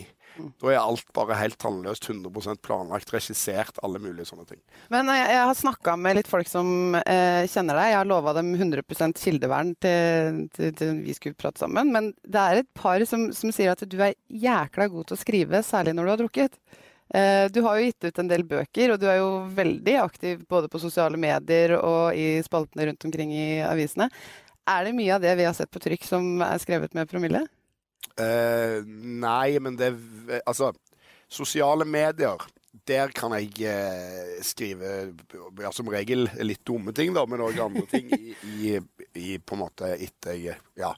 Da 0.62 0.72
er 0.72 0.80
alt 0.80 1.08
bare 1.16 1.38
helt 1.40 1.58
tannløst, 1.62 2.08
100% 2.10 2.62
planlagt, 2.66 3.12
regissert, 3.14 3.80
alle 3.86 4.02
mulige 4.02 4.28
sånne 4.30 4.48
ting. 4.50 4.62
Men 4.94 5.10
jeg, 5.12 5.28
jeg 5.34 5.44
har 5.50 5.60
snakka 5.60 5.96
med 6.00 6.20
litt 6.20 6.32
folk 6.32 6.50
som 6.52 6.98
eh, 7.02 7.44
kjenner 7.50 7.80
deg. 7.80 7.92
Jeg 7.92 8.00
har 8.00 8.10
lova 8.10 8.34
dem 8.38 8.54
100 8.56 8.84
kildevern 9.18 9.74
til, 9.84 10.44
til, 10.56 10.74
til, 10.78 10.98
vi 11.06 11.16
skulle 11.18 11.40
prate 11.40 11.64
sammen. 11.64 11.94
Men 11.94 12.12
det 12.24 12.44
er 12.44 12.64
et 12.64 12.72
par 12.78 13.04
som, 13.10 13.30
som, 13.36 13.54
sier 13.54 13.74
at 13.74 13.86
du 13.88 13.98
er 14.02 14.18
jækla 14.28 14.90
god 14.94 15.10
til 15.10 15.18
å 15.18 15.22
skrive, 15.22 15.64
særlig 15.66 15.96
når 15.98 16.08
du 16.08 16.14
har 16.14 16.22
drukket. 16.24 16.60
Eh, 17.16 17.46
du 17.52 17.62
har 17.64 17.78
jo 17.78 17.88
gitt 17.88 18.10
ut 18.10 18.24
en 18.24 18.32
del 18.32 18.44
bøker, 18.48 18.94
og 18.94 19.02
du 19.02 19.08
er 19.10 19.22
jo 19.22 19.30
veldig 19.58 20.00
aktiv 20.04 20.44
både 20.50 20.70
på 20.72 20.82
sosiale 20.84 21.20
medier 21.20 21.78
og 21.80 22.18
i 22.18 22.42
spaltene 22.46 22.90
rundt 22.90 23.08
omkring 23.08 23.32
i 23.36 23.48
avisene. 23.66 24.10
Er 24.68 24.84
det 24.84 24.98
mye 24.98 25.14
av 25.16 25.24
det 25.24 25.38
vi 25.40 25.46
har 25.48 25.56
sett 25.56 25.72
på 25.72 25.80
trykk 25.80 26.04
som 26.04 26.42
er 26.44 26.60
skrevet 26.60 26.96
med 26.98 27.08
promille? 27.08 27.46
Uh, 28.18 28.82
nei, 28.88 29.60
men 29.62 29.76
det 29.78 29.92
Altså, 30.42 30.72
sosiale 31.30 31.86
medier 31.86 32.42
der 32.88 33.12
kan 33.16 33.34
jeg 33.36 33.66
eh, 33.68 34.38
skrive 34.46 34.92
ja, 35.62 35.72
som 35.76 35.90
regel 35.92 36.28
litt 36.44 36.64
dumme 36.68 36.94
ting, 36.96 37.14
da, 37.16 37.26
men 37.28 37.44
òg 37.44 37.60
andre 37.64 37.84
ting 37.90 38.12
i, 38.16 38.36
i, 38.48 38.78
i, 39.18 39.38
på 39.40 39.58
en 39.58 39.64
måte 39.64 39.90
etter 39.96 40.38
jeg 40.38 40.58
ja, 40.80 40.94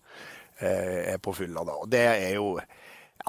eh, 0.60 1.14
er 1.14 1.22
på 1.24 1.34
fylla. 1.38 1.64
da. 1.66 1.78
Og 1.82 1.90
det 1.90 2.04
er 2.10 2.36
jo 2.38 2.58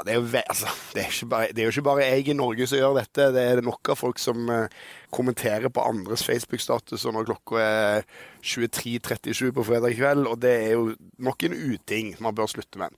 ja, 0.01 0.05
det, 0.07 0.41
er, 0.41 0.45
altså, 0.49 0.71
det, 0.95 1.05
er 1.05 1.29
bare, 1.29 1.49
det, 1.53 1.63
er 1.63 1.69
jo 1.69 1.75
ikke 1.75 1.87
bare 1.91 2.07
jeg 2.07 2.29
i 2.31 2.37
Norge 2.37 2.67
som 2.69 2.81
gjør 2.81 2.97
dette. 2.97 3.29
Det 3.35 3.43
er 3.45 3.63
nok 3.65 3.93
av 3.93 3.99
folk 4.01 4.21
som 4.23 4.49
uh, 4.49 4.67
kommenterer 5.13 5.73
på 5.73 5.85
andres 5.85 6.25
Facebook-status 6.25 7.05
når 7.11 7.29
klokka 7.29 7.61
er 7.61 8.07
23.37 8.41 9.51
på 9.57 9.67
fredag 9.67 9.97
kveld. 9.99 10.29
Og 10.31 10.39
det 10.43 10.55
er 10.65 10.77
jo 10.77 10.95
nok 11.21 11.47
en 11.49 11.57
uting 11.59 12.15
man 12.25 12.37
bør 12.37 12.49
slutte 12.53 12.81
med. 12.81 12.97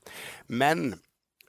Men 0.49 0.92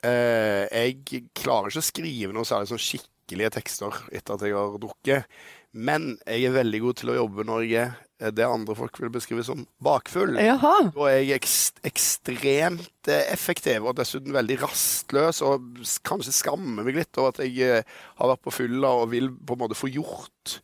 uh, 0.06 0.64
jeg 0.70 1.28
klarer 1.38 1.70
ikke 1.70 1.84
å 1.84 1.90
skrive 1.92 2.34
noe 2.36 2.50
særlig 2.50 2.74
sånn 2.74 2.88
skikkelige 2.88 3.54
tekster 3.60 4.02
etter 4.12 4.38
at 4.38 4.48
jeg 4.48 4.58
har 4.58 4.80
drukket. 4.82 5.30
Men 5.74 6.16
jeg 6.26 6.50
er 6.50 6.58
veldig 6.58 6.82
god 6.84 7.00
til 7.02 7.14
å 7.14 7.20
jobbe 7.24 7.46
når 7.50 7.68
jeg 7.68 7.78
er 7.86 7.94
det 8.32 8.46
andre 8.48 8.76
folk 8.78 9.00
vil 9.02 9.12
beskrive 9.12 9.44
som 9.44 9.66
bakfull. 9.84 10.38
Jaha. 10.40 10.76
Da 10.96 11.10
er 11.12 11.20
jeg 11.20 11.42
ekst 11.42 11.82
ekstremt 11.84 13.12
eh, 13.12 13.26
effektiv 13.34 13.88
og 13.90 13.98
dessuten 14.00 14.36
veldig 14.36 14.62
rastløs, 14.64 15.42
og 15.44 15.84
kanskje 16.08 16.36
skammer 16.36 16.86
meg 16.88 17.02
litt 17.02 17.20
over 17.20 17.34
at 17.34 17.44
jeg 17.44 17.60
eh, 17.82 17.96
har 18.20 18.32
vært 18.34 18.46
på 18.46 18.56
fylla 18.56 18.94
og 19.02 19.12
vil 19.12 19.32
på 19.34 19.58
en 19.58 19.64
måte 19.66 19.78
få 19.78 19.92
gjort 19.92 20.60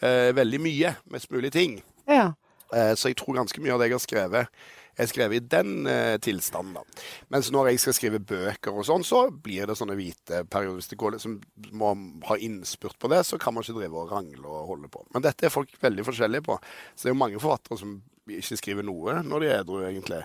eh, 0.00 0.30
veldig 0.36 0.62
mye, 0.62 0.94
mest 1.12 1.32
mulig 1.34 1.52
ting. 1.54 1.80
Ja. 2.08 2.32
Eh, 2.72 2.94
så 2.96 3.12
jeg 3.12 3.20
tror 3.20 3.36
ganske 3.42 3.60
mye 3.62 3.74
av 3.74 3.82
det 3.82 3.90
jeg 3.90 3.98
har 3.98 4.06
skrevet, 4.06 4.62
er 4.96 5.08
skrevet 5.10 5.38
i 5.38 5.48
den 5.54 5.86
eh, 5.90 6.16
tilstanden. 6.22 6.76
da. 6.78 7.02
Mens 7.32 7.50
når 7.54 7.72
jeg 7.72 7.82
skal 7.82 7.96
skrive 7.96 8.22
bøker 8.22 8.76
og 8.76 8.86
sånn, 8.88 9.04
så 9.06 9.24
blir 9.32 9.68
det 9.68 9.76
sånne 9.78 9.96
hvite 9.98 10.44
perioder. 10.52 10.80
Hvis 10.80 10.92
det 10.92 11.00
går 11.00 11.16
liksom, 11.16 11.38
må 11.78 11.92
ha 12.28 12.38
innspurt 12.38 12.98
på 13.00 13.10
det, 13.12 13.22
så 13.28 13.38
kan 13.40 13.56
man 13.56 13.64
ikke 13.64 13.78
drive 13.80 14.02
og 14.04 14.12
rangle 14.12 14.46
og 14.48 14.72
holde 14.74 14.90
på. 14.92 15.04
Men 15.14 15.24
dette 15.26 15.48
er 15.48 15.54
folk 15.54 15.72
veldig 15.82 16.06
forskjellige 16.08 16.46
på. 16.48 16.58
Så 16.94 17.06
det 17.06 17.12
er 17.12 17.16
jo 17.16 17.22
mange 17.24 17.42
forfattere 17.42 17.80
som 17.80 18.00
ikke 18.30 18.58
skriver 18.58 18.86
noe 18.86 19.18
når 19.26 19.42
de 19.42 19.50
er 19.50 19.62
edru, 19.62 19.78
egentlig. 19.86 20.22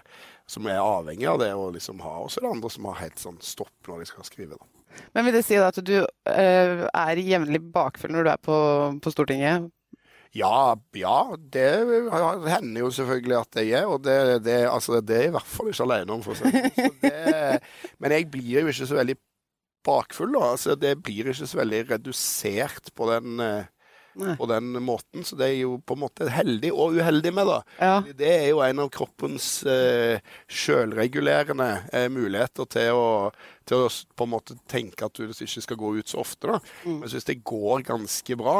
Som 0.47 0.67
er 0.69 0.83
avhengig 0.83 1.27
av 1.29 1.39
det 1.41 1.51
å 1.55 1.69
liksom 1.73 2.01
ha. 2.05 2.17
Og 2.23 2.31
så 2.31 2.41
er 2.41 2.47
det 2.47 2.55
andre 2.57 2.73
som 2.73 2.89
har 2.91 3.01
helt 3.01 3.21
sånn 3.21 3.39
stopp 3.43 3.89
når 3.89 4.03
de 4.03 4.11
skal 4.11 4.27
skrive. 4.27 4.59
da. 4.59 4.73
Men 5.13 5.27
vil 5.27 5.35
det 5.37 5.45
si 5.45 5.57
at 5.61 5.77
du 5.85 5.97
uh, 6.01 6.85
er 6.87 7.21
jevnlig 7.21 7.61
bakfull 7.73 8.13
når 8.15 8.25
du 8.25 8.31
er 8.31 8.39
på, 8.41 8.57
på 9.03 9.13
Stortinget? 9.13 9.67
Ja, 10.35 10.75
ja, 10.97 11.17
det 11.53 11.69
hender 12.51 12.81
jo 12.83 12.89
selvfølgelig 12.93 13.37
at 13.39 13.59
jeg 13.61 13.71
er. 13.79 13.87
Og 13.87 14.03
det, 14.05 14.17
det, 14.45 14.57
altså, 14.69 14.99
det 15.01 15.15
er 15.15 15.25
jeg 15.27 15.31
i 15.31 15.37
hvert 15.37 15.53
fall 15.53 15.71
ikke 15.71 15.87
alene 15.87 16.17
om. 16.17 16.25
for 16.25 16.35
å 16.35 16.39
si 16.41 16.51
det. 16.51 16.73
sånn. 16.75 17.65
Men 18.03 18.17
jeg 18.17 18.29
blir 18.33 18.61
jo 18.61 18.73
ikke 18.73 18.89
så 18.89 18.99
veldig 18.99 19.17
bakfull. 19.87 20.35
da. 20.35 20.51
Altså, 20.53 20.75
det 20.79 20.97
blir 21.03 21.31
ikke 21.31 21.47
så 21.47 21.61
veldig 21.61 21.81
redusert 21.93 22.91
på 22.97 23.09
den, 23.11 23.39
eh, 23.43 23.65
Nei. 24.17 24.35
på 24.39 24.47
den 24.49 24.71
måten. 24.83 25.23
Så 25.27 25.37
det 25.39 25.49
er 25.51 25.59
jo 25.61 25.77
på 25.79 25.97
en 25.97 26.03
måte 26.03 26.29
heldig 26.31 26.71
og 26.73 26.97
uheldig 26.97 27.33
med, 27.35 27.49
da. 27.49 27.57
Ja. 27.77 27.95
Det 28.17 28.31
er 28.31 28.47
jo 28.51 28.61
en 28.65 28.81
av 28.83 28.91
kroppens 28.93 29.49
eh, 29.69 30.23
sjølregulerende 30.49 31.69
eh, 31.91 32.07
muligheter 32.13 32.69
til 32.73 32.97
å, 32.97 33.07
til 33.67 33.85
å 33.85 33.89
på 33.89 34.27
en 34.27 34.33
måte 34.33 34.57
tenke 34.69 35.07
at 35.07 35.17
du 35.17 35.27
ikke 35.29 35.65
skal 35.65 35.79
gå 35.79 35.93
ut 35.99 36.13
så 36.13 36.21
ofte. 36.23 36.49
da. 36.49 36.59
Mm. 36.85 37.01
Men 37.01 37.13
hvis 37.13 37.29
det 37.29 37.39
går 37.47 37.85
ganske 37.87 38.39
bra, 38.39 38.59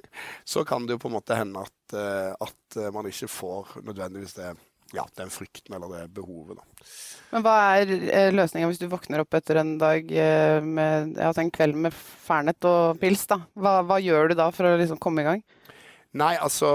så 0.54 0.64
kan 0.68 0.86
det 0.86 0.98
jo 0.98 1.04
på 1.04 1.10
en 1.12 1.18
måte 1.18 1.38
hende 1.38 1.64
at, 1.64 1.96
eh, 1.96 2.32
at 2.36 2.80
eh, 2.80 2.92
man 2.94 3.08
ikke 3.10 3.30
får 3.30 3.78
nødvendigvis 3.86 4.36
det, 4.38 4.54
ja, 4.96 5.04
den 5.18 5.30
frykten 5.32 5.76
eller 5.76 5.92
det 5.92 6.08
behovet. 6.16 6.58
da. 6.58 6.88
Men 7.30 7.44
hva 7.46 7.54
er 7.78 7.92
eh, 7.94 8.32
løsninga 8.34 8.70
hvis 8.70 8.80
du 8.82 8.88
våkner 8.90 9.22
opp 9.22 9.36
etter 9.38 9.60
en 9.60 9.76
dag 9.80 10.10
eh, 10.10 10.58
med 10.64 11.16
altså 11.18 11.44
en 11.44 11.54
kveld 11.54 11.78
med 11.86 11.94
Fernet 11.94 12.68
og 12.68 12.98
pils? 13.02 13.26
da? 13.30 13.42
Hva, 13.54 13.80
hva 13.86 14.00
gjør 14.02 14.32
du 14.32 14.38
da 14.40 14.50
for 14.54 14.66
å 14.66 14.76
liksom 14.80 15.00
komme 15.02 15.22
i 15.22 15.28
gang? 15.28 15.44
Nei, 16.18 16.34
altså 16.42 16.68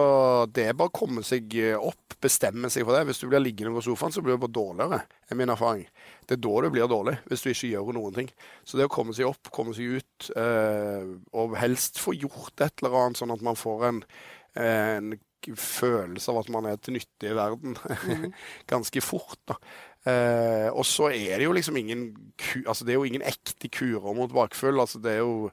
Det 0.47 0.69
er 0.69 0.77
bare 0.79 0.93
å 0.93 0.95
komme 0.95 1.19
seg 1.27 1.51
opp, 1.75 2.15
bestemme 2.23 2.69
seg 2.71 2.85
for 2.87 2.95
det. 2.95 3.03
Hvis 3.09 3.19
du 3.19 3.27
blir 3.27 3.43
liggende 3.43 3.73
på 3.75 3.83
sofaen, 3.83 4.13
så 4.15 4.23
blir 4.23 4.37
du 4.37 4.45
bare 4.45 4.55
dårligere, 4.55 5.01
er 5.27 5.37
min 5.37 5.51
erfaring. 5.51 5.83
Det 6.23 6.37
er 6.37 6.41
da 6.45 6.53
du 6.63 6.69
blir 6.71 6.87
dårlig, 6.89 7.17
hvis 7.27 7.43
du 7.43 7.49
ikke 7.51 7.73
gjør 7.73 7.91
noen 7.97 8.15
ting. 8.15 8.31
Så 8.63 8.79
det 8.79 8.87
å 8.87 8.93
komme 8.95 9.15
seg 9.17 9.27
opp, 9.27 9.51
komme 9.53 9.75
seg 9.75 9.99
ut, 9.99 10.29
eh, 10.39 11.11
og 11.35 11.57
helst 11.59 11.99
få 11.99 12.15
gjort 12.15 12.63
et 12.63 12.79
eller 12.79 12.95
annet, 13.01 13.19
sånn 13.19 13.35
at 13.35 13.43
man 13.43 13.59
får 13.59 13.85
en, 13.89 14.01
en 14.63 15.11
følelse 15.53 16.33
av 16.33 16.41
at 16.41 16.49
man 16.53 16.65
er 16.65 16.79
til 16.81 16.97
nytte 16.97 17.29
i 17.29 17.35
verden 17.37 17.77
ganske 18.71 19.03
fort. 19.05 19.37
da. 19.47 19.59
Eh, 20.09 20.67
og 20.73 20.85
så 20.89 21.11
er 21.13 21.37
det 21.37 21.47
jo 21.47 21.55
liksom 21.55 21.77
ingen 21.77 22.07
ku, 22.37 22.63
altså 22.65 22.85
det 22.85 22.93
er 22.93 22.99
jo 22.99 23.07
ingen 23.09 23.25
ekte 23.25 23.69
kurer 23.69 24.17
mot 24.17 24.33
bakfull. 24.33 24.79
altså 24.81 25.01
det 25.01 25.17
er 25.17 25.23
jo 25.23 25.49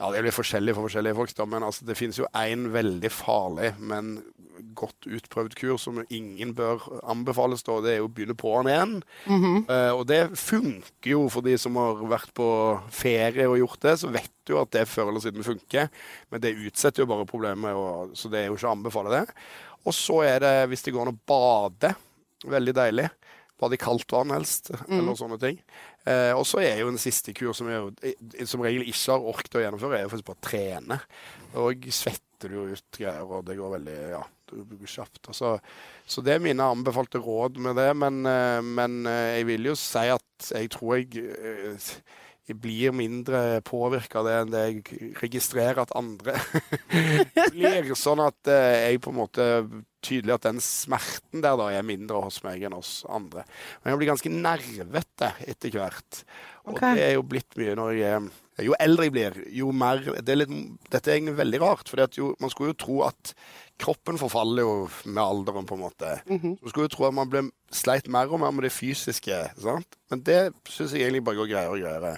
ja, 0.00 0.10
Det 0.10 0.24
blir 0.24 0.34
forskjellig 0.34 0.74
for 0.74 0.88
forskjellige 0.88 1.16
folk, 1.16 1.34
da, 1.38 1.44
men 1.46 1.66
altså, 1.66 1.84
det 1.86 1.94
finnes 1.98 2.18
jo 2.18 2.26
én 2.34 2.66
veldig 2.74 3.10
farlig, 3.14 3.74
men 3.78 4.16
godt 4.74 5.06
utprøvd 5.06 5.54
kur 5.58 5.78
som 5.78 6.00
ingen 6.08 6.54
bør 6.54 6.82
anbefales. 7.10 7.62
da, 7.66 7.80
Det 7.80 7.92
er 7.92 8.00
jo 8.00 8.08
å 8.08 8.12
begynne 8.12 8.36
på 8.38 8.52
den 8.58 8.72
igjen. 8.72 8.94
uh, 9.70 9.92
og 9.94 10.06
det 10.10 10.36
funker 10.38 11.10
jo 11.10 11.28
for 11.30 11.46
de 11.46 11.56
som 11.58 11.76
har 11.78 12.02
vært 12.10 12.32
på 12.34 12.48
ferie 12.90 13.46
og 13.50 13.58
gjort 13.58 13.80
det. 13.86 13.94
Så 14.02 14.10
vet 14.14 14.32
du 14.46 14.56
at 14.58 14.72
det 14.74 14.86
før 14.90 15.10
eller 15.10 15.22
siden 15.22 15.46
funker, 15.46 15.90
men 16.30 16.42
det 16.42 16.56
utsetter 16.58 17.04
jo 17.04 17.10
bare 17.10 17.28
problemet. 17.30 17.74
Og, 17.74 18.14
så 18.18 18.30
det 18.32 18.42
er 18.42 18.50
jo 18.50 18.58
ikke 18.58 18.70
å 18.70 18.74
anbefale 18.74 19.14
det. 19.14 19.24
Og 19.84 19.94
så 19.94 20.22
er 20.26 20.40
det, 20.42 20.54
hvis 20.70 20.82
det 20.82 20.94
går 20.94 21.06
an 21.06 21.14
å 21.14 21.22
bade, 21.28 21.94
veldig 22.50 22.74
deilig. 22.76 23.08
Bade 23.60 23.76
i 23.76 23.80
kaldt 23.80 24.10
vann 24.10 24.32
helst, 24.34 24.72
eller 24.88 25.14
sånne 25.18 25.38
ting. 25.38 25.60
Eh, 26.04 26.32
og 26.36 26.44
så 26.48 26.60
er 26.60 26.82
jo 26.82 26.90
en 26.92 27.00
siste 27.00 27.32
kur 27.36 27.54
som 27.56 27.70
jeg 27.70 28.46
som 28.48 28.64
regel 28.64 28.84
ikke 28.84 29.14
har 29.14 29.28
orket 29.32 29.58
å 29.58 29.64
gjennomføre, 29.64 29.98
er 29.98 30.06
jo 30.06 30.12
faktisk 30.12 30.30
bare 30.30 30.40
å 30.40 30.46
trene. 30.48 31.00
Og 31.64 31.88
svetter 31.94 32.52
du 32.52 32.58
jo 32.58 32.66
ut 32.74 32.98
greier, 32.98 33.24
og 33.24 33.46
det 33.48 33.56
går 33.56 33.76
veldig 33.78 33.98
ja, 34.12 34.22
kjapt. 34.86 35.30
Så, 35.32 35.54
så 36.06 36.24
det 36.24 36.34
er 36.34 36.44
mine 36.44 36.66
anbefalte 36.74 37.22
råd 37.22 37.58
med 37.62 37.78
det. 37.80 37.88
Men, 37.96 38.20
eh, 38.28 38.60
men 38.62 39.00
eh, 39.10 39.38
jeg 39.38 39.48
vil 39.52 39.70
jo 39.72 39.78
si 39.78 40.04
at 40.12 40.50
jeg 40.50 40.70
tror 40.74 40.98
jeg 40.98 41.24
eh, 41.24 41.90
jeg 42.44 42.58
blir 42.60 42.92
mindre 42.92 43.62
påvirka 43.64 44.20
av 44.20 44.26
det 44.28 44.34
enn 44.42 44.52
det 44.52 44.62
jeg 44.66 45.10
registrerer 45.22 45.80
at 45.80 45.94
andre 45.96 46.36
blir. 47.54 47.94
Sånn 47.96 48.20
at 48.24 48.52
eh, 48.52 48.90
jeg 48.90 49.02
på 49.04 49.14
en 49.14 49.20
måte 49.22 49.48
Tydelig 50.04 50.34
at 50.34 50.44
den 50.44 50.58
smerten 50.60 51.40
der 51.40 51.54
da 51.56 51.70
er 51.72 51.84
mindre 51.86 52.18
hos 52.20 52.42
meg 52.44 52.60
enn 52.66 52.74
hos 52.76 53.06
andre. 53.08 53.46
Men 53.80 53.94
jeg 53.94 54.00
blir 54.02 54.10
ganske 54.10 54.32
nervete 54.34 55.30
etter 55.48 55.72
hvert. 55.72 56.18
Og 56.68 56.76
det 56.76 57.06
er 57.06 57.14
jo 57.14 57.22
blitt 57.24 57.56
mye 57.56 57.72
når 57.78 57.94
jeg 57.96 58.18
er 58.18 58.26
jo 58.62 58.74
eldre 58.78 59.08
jeg 59.08 59.12
blir, 59.14 59.38
jo 59.50 59.72
mer 59.74 59.98
det 60.22 60.30
er 60.30 60.38
litt, 60.44 60.52
Dette 60.92 61.10
er 61.10 61.16
egentlig 61.16 61.38
veldig 61.40 61.60
rart. 61.64 61.88
For 61.90 61.98
man 62.42 62.52
skulle 62.52 62.70
jo 62.70 62.78
tro 62.84 63.00
at 63.08 63.32
kroppen 63.82 64.18
forfaller 64.20 64.62
jo 64.62 64.74
med 65.08 65.22
alderen, 65.22 65.66
på 65.66 65.74
en 65.74 65.82
måte. 65.82 66.12
Man 66.62 66.70
skulle 66.70 66.86
jo 66.86 66.92
tro 66.94 67.08
at 67.08 67.16
man 67.16 67.30
ble 67.32 67.42
sleit 67.74 68.06
mer 68.06 68.30
og 68.30 68.38
mer 68.44 68.54
med 68.54 68.68
det 68.68 68.72
fysiske. 68.72 69.40
sant? 69.58 69.98
Men 70.12 70.22
det 70.22 70.38
syns 70.70 70.94
jeg 70.94 71.02
egentlig 71.02 71.24
bare 71.26 71.40
går 71.40 71.50
greiere 71.50 71.72
og 71.74 71.82
greiere. 71.82 72.12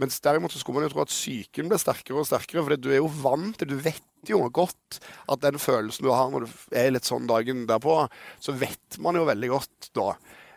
Mens 0.00 0.20
derimot 0.24 0.54
så 0.54 0.62
skulle 0.62 0.80
man 0.80 0.88
jo 0.88 0.94
tro 0.94 1.04
at 1.04 1.12
psyken 1.12 1.68
ble 1.68 1.76
sterkere 1.82 2.22
og 2.22 2.30
sterkere, 2.30 2.64
for 2.64 2.80
du 2.80 2.88
er 2.90 3.02
jo 3.02 3.10
vant 3.20 3.58
til 3.60 3.68
Du 3.68 3.76
vet 3.76 4.00
jo 4.28 4.38
godt 4.48 5.00
at 5.28 5.42
den 5.42 5.58
følelsen 5.58 6.06
du 6.06 6.12
har 6.14 6.30
når 6.30 6.46
du 6.46 6.78
er 6.78 6.94
litt 6.94 7.04
sånn 7.08 7.28
dagen 7.28 7.66
derpå, 7.68 8.06
så 8.40 8.54
vet 8.56 8.96
man 9.02 9.18
jo 9.18 9.28
veldig 9.28 9.50
godt 9.52 9.92
da 9.98 10.14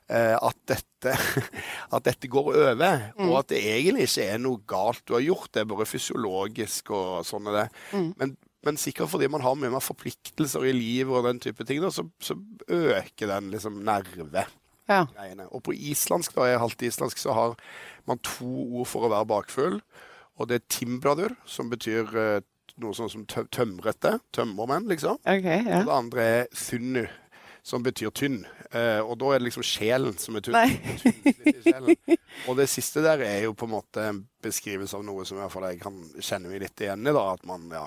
at 0.08 0.58
dette, 0.70 1.14
at 1.96 2.04
dette 2.06 2.28
går 2.30 2.52
over, 2.54 3.06
og 3.26 3.38
at 3.40 3.48
det 3.50 3.62
egentlig 3.66 4.06
ikke 4.10 4.26
er 4.36 4.42
noe 4.44 4.60
galt 4.70 5.02
du 5.08 5.16
har 5.18 5.24
gjort. 5.26 5.50
Det 5.54 5.64
er 5.64 5.70
bare 5.72 5.88
fysiologisk 5.90 6.92
og 6.94 7.24
sånn 7.26 7.50
er 7.50 7.58
det. 7.64 7.66
Men, 8.20 8.36
men 8.66 8.78
sikkert 8.82 9.10
fordi 9.10 9.28
man 9.34 9.42
har 9.46 9.58
mye 9.58 9.74
mer 9.74 9.82
forpliktelser 9.86 10.68
i 10.70 10.76
livet 10.78 11.14
og 11.18 11.26
den 11.26 11.42
type 11.42 11.66
ting, 11.66 11.82
da, 11.82 11.90
så, 11.94 12.06
så 12.22 12.38
øker 12.70 13.32
den 13.34 13.50
liksom 13.54 13.82
nerve. 13.86 14.46
Ja. 14.90 15.06
Og 15.50 15.64
på 15.66 15.74
islandsk, 15.74 16.36
da 16.38 16.46
jeg 16.50 16.60
er 16.60 16.62
halvt 16.62 16.86
islandsk, 16.86 17.18
så 17.22 17.34
har 17.34 17.56
man 18.06 18.22
to 18.22 18.50
ord 18.78 18.90
for 18.90 19.06
å 19.08 19.14
være 19.14 19.30
bakfull. 19.34 19.80
Og 20.38 20.50
det 20.50 20.60
er 20.60 20.68
timbradur, 20.70 21.34
som 21.50 21.70
betyr 21.72 22.12
eh, 22.20 22.42
noe 22.84 22.94
sånn 22.98 23.10
som 23.10 23.24
tø 23.30 23.46
tømrete. 23.56 24.18
Tømmermenn, 24.36 24.90
liksom. 24.92 25.18
Okay, 25.24 25.64
Ja. 25.64 25.80
Og 25.82 25.88
det 25.90 25.96
andre 25.96 26.26
er 26.42 26.46
thunnu, 26.54 27.06
som 27.66 27.86
betyr 27.86 28.12
tynn. 28.14 28.44
Eh, 28.76 29.00
og 29.00 29.16
da 29.22 29.30
er 29.32 29.40
det 29.40 29.48
liksom 29.48 29.64
sjelen 29.64 30.18
som 30.20 30.36
er 30.36 30.44
tynn. 30.46 30.56
litt 31.06 31.50
i 31.54 31.58
sjelen. 31.64 32.20
Og 32.50 32.58
det 32.60 32.66
siste 32.68 33.04
der 33.06 33.22
er 33.24 33.44
jo 33.46 33.54
på 33.56 33.68
en 33.70 33.76
måte 33.78 34.08
en 34.12 34.24
beskrivelse 34.44 34.98
av 35.00 35.06
noe 35.08 35.24
som 35.26 35.38
i 35.40 35.44
hvert 35.46 35.54
fall 35.54 35.68
jeg 35.70 35.80
kan 35.84 36.00
kjenne 36.20 36.52
meg 36.52 36.66
litt 36.66 36.84
igjen 36.84 37.06
i. 37.08 37.14
da, 37.16 37.24
At 37.38 37.46
man, 37.48 37.70
ja 37.72 37.86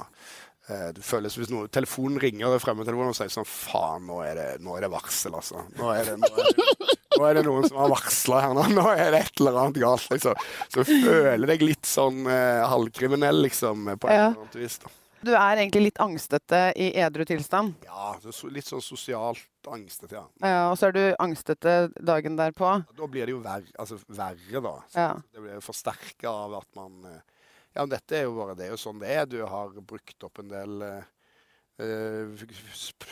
eh, 0.70 0.88
det 0.96 1.04
føles 1.04 1.36
hvis 1.36 1.52
noe, 1.52 1.68
Telefonen 1.72 2.16
ringer, 2.22 2.48
det 2.48 2.60
er 2.60 2.64
fremmedtelefonen, 2.64 3.12
og 3.12 3.18
sier 3.18 3.32
sånn 3.34 3.48
Faen, 3.48 4.06
nå 4.08 4.22
er 4.24 4.38
det, 4.40 4.46
nå 4.64 4.78
er 4.78 4.86
det 4.86 4.92
varsel, 4.94 5.36
altså. 5.38 5.66
Nå 5.76 5.90
er 5.92 6.08
det, 6.08 6.16
nå 6.24 6.30
er 6.32 6.48
det, 6.56 6.96
nå 7.18 7.26
er 7.28 7.38
det 7.40 7.44
noen 7.48 7.68
som 7.68 7.80
har 7.82 7.92
varsla 7.92 8.40
her 8.46 8.56
nå. 8.56 8.64
Nå 8.78 8.86
er 8.94 9.10
det 9.12 9.20
et 9.26 9.42
eller 9.42 9.60
annet 9.64 9.80
galt, 9.82 10.08
liksom. 10.14 10.46
Så 10.72 10.86
føler 10.88 11.52
jeg 11.54 11.64
litt 11.66 11.88
sånn 11.88 12.24
eh, 12.32 12.64
halvkriminell, 12.72 13.44
liksom, 13.48 13.92
på 13.98 14.08
et 14.08 14.14
eller 14.14 14.40
annet 14.40 14.58
vis. 14.64 14.78
da. 14.86 14.92
Du 15.24 15.32
er 15.34 15.56
egentlig 15.58 15.82
litt 15.88 15.98
angstete 16.02 16.60
i 16.78 16.92
edru 17.02 17.24
tilstand. 17.26 17.74
Ja, 17.86 18.12
litt 18.54 18.68
sånn 18.68 18.82
sosialt 18.84 19.68
angstet, 19.68 20.12
ja. 20.14 20.22
Ja, 20.40 20.70
og 20.70 20.76
så 20.78 20.88
er 20.88 20.94
du 20.96 21.02
angstete 21.20 21.90
dagen 21.98 22.36
derpå. 22.38 22.70
Da 22.96 23.08
blir 23.10 23.26
det 23.26 23.34
jo 23.34 23.40
verre, 23.44 23.66
altså 23.78 23.98
verre 24.06 24.62
da. 24.64 24.74
Ja. 24.94 25.08
Det 25.34 25.42
blir 25.44 25.60
forsterka 25.64 26.30
av 26.30 26.54
at 26.62 26.68
man 26.78 27.02
eh, 27.10 27.20
Ja, 27.74 27.82
men 27.84 27.90
dette 27.92 28.16
er 28.16 28.24
jo 28.26 28.32
bare 28.38 28.54
Det 28.58 28.64
er 28.66 28.72
jo 28.72 28.78
sånn 28.80 28.98
det 29.02 29.10
er. 29.12 29.26
Du 29.28 29.36
har 29.46 29.74
brukt 29.86 30.24
opp 30.26 30.38
en 30.42 30.48
del 30.54 30.80
eh, 30.86 32.46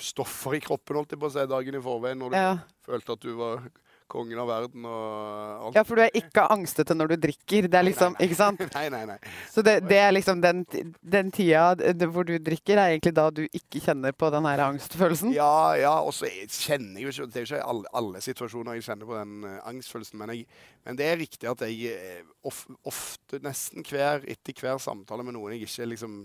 stoffer 0.03 0.57
i 0.57 0.61
kroppen, 0.65 0.97
holdt 0.99 1.13
jeg 1.15 1.21
på 1.23 1.29
å 1.29 1.35
si, 1.35 1.45
dagen 1.51 1.77
i 1.79 1.83
forveien, 1.85 2.19
når 2.23 2.31
du 2.33 2.37
Ja. 2.39 2.55
følte 2.87 3.13
at 3.13 3.21
du 3.27 3.35
var 3.39 3.67
kongen 4.11 4.39
av 4.39 4.47
verden 4.49 4.85
og 4.87 5.67
alt. 5.67 5.75
ja, 5.79 5.83
for 5.87 5.99
du 5.99 6.03
er 6.05 6.15
ikke 6.19 6.45
angstete 6.55 6.95
når 6.95 7.11
du 7.13 7.17
drikker. 7.27 7.67
Det 7.71 7.79
er 7.81 7.87
liksom, 7.89 8.15
ikke 8.23 8.37
sant? 8.39 8.61
Nei, 8.77 8.85
nei, 8.93 9.03
nei. 9.09 9.17
Så 9.53 9.65
det, 9.67 9.75
det 9.89 9.99
er 9.99 10.13
liksom 10.15 10.41
den, 10.45 10.61
den 11.03 11.33
tida 11.35 11.73
d- 11.79 12.09
hvor 12.13 12.27
du 12.29 12.35
drikker, 12.39 12.79
er 12.79 12.95
egentlig 12.95 13.15
da 13.19 13.27
du 13.35 13.43
ikke 13.49 13.83
kjenner 13.85 14.15
på 14.15 14.31
den 14.35 14.47
her 14.49 14.63
angstfølelsen? 14.69 15.33
Ja, 15.37 15.51
ja, 15.81 15.95
og 16.07 16.15
så 16.17 16.29
er- 16.31 16.47
kjenner 16.53 17.01
jeg 17.01 17.09
jo 17.09 17.15
ikke 17.15 17.31
Det 17.33 17.41
er 17.43 17.47
jo 17.47 17.51
ikke 17.57 17.69
alle, 17.75 17.93
alle 18.03 18.23
situasjoner 18.25 18.79
jeg 18.79 18.87
kjenner 18.89 19.11
på 19.11 19.19
den 19.19 19.37
eh, 19.51 19.59
angstfølelsen, 19.73 20.19
men, 20.23 20.35
jeg, 20.37 20.47
men 20.87 20.99
det 21.01 21.09
er 21.11 21.21
riktig 21.23 21.51
at 21.51 21.65
jeg 21.67 21.95
eh, 21.97 22.21
of, 22.47 22.65
ofte, 22.87 23.41
nesten 23.45 23.83
hver, 23.91 24.23
etter 24.31 24.55
hver 24.63 24.79
samtale 24.83 25.27
med 25.27 25.35
noen 25.39 25.57
jeg 25.57 25.67
ikke 25.67 25.91
liksom 25.95 26.21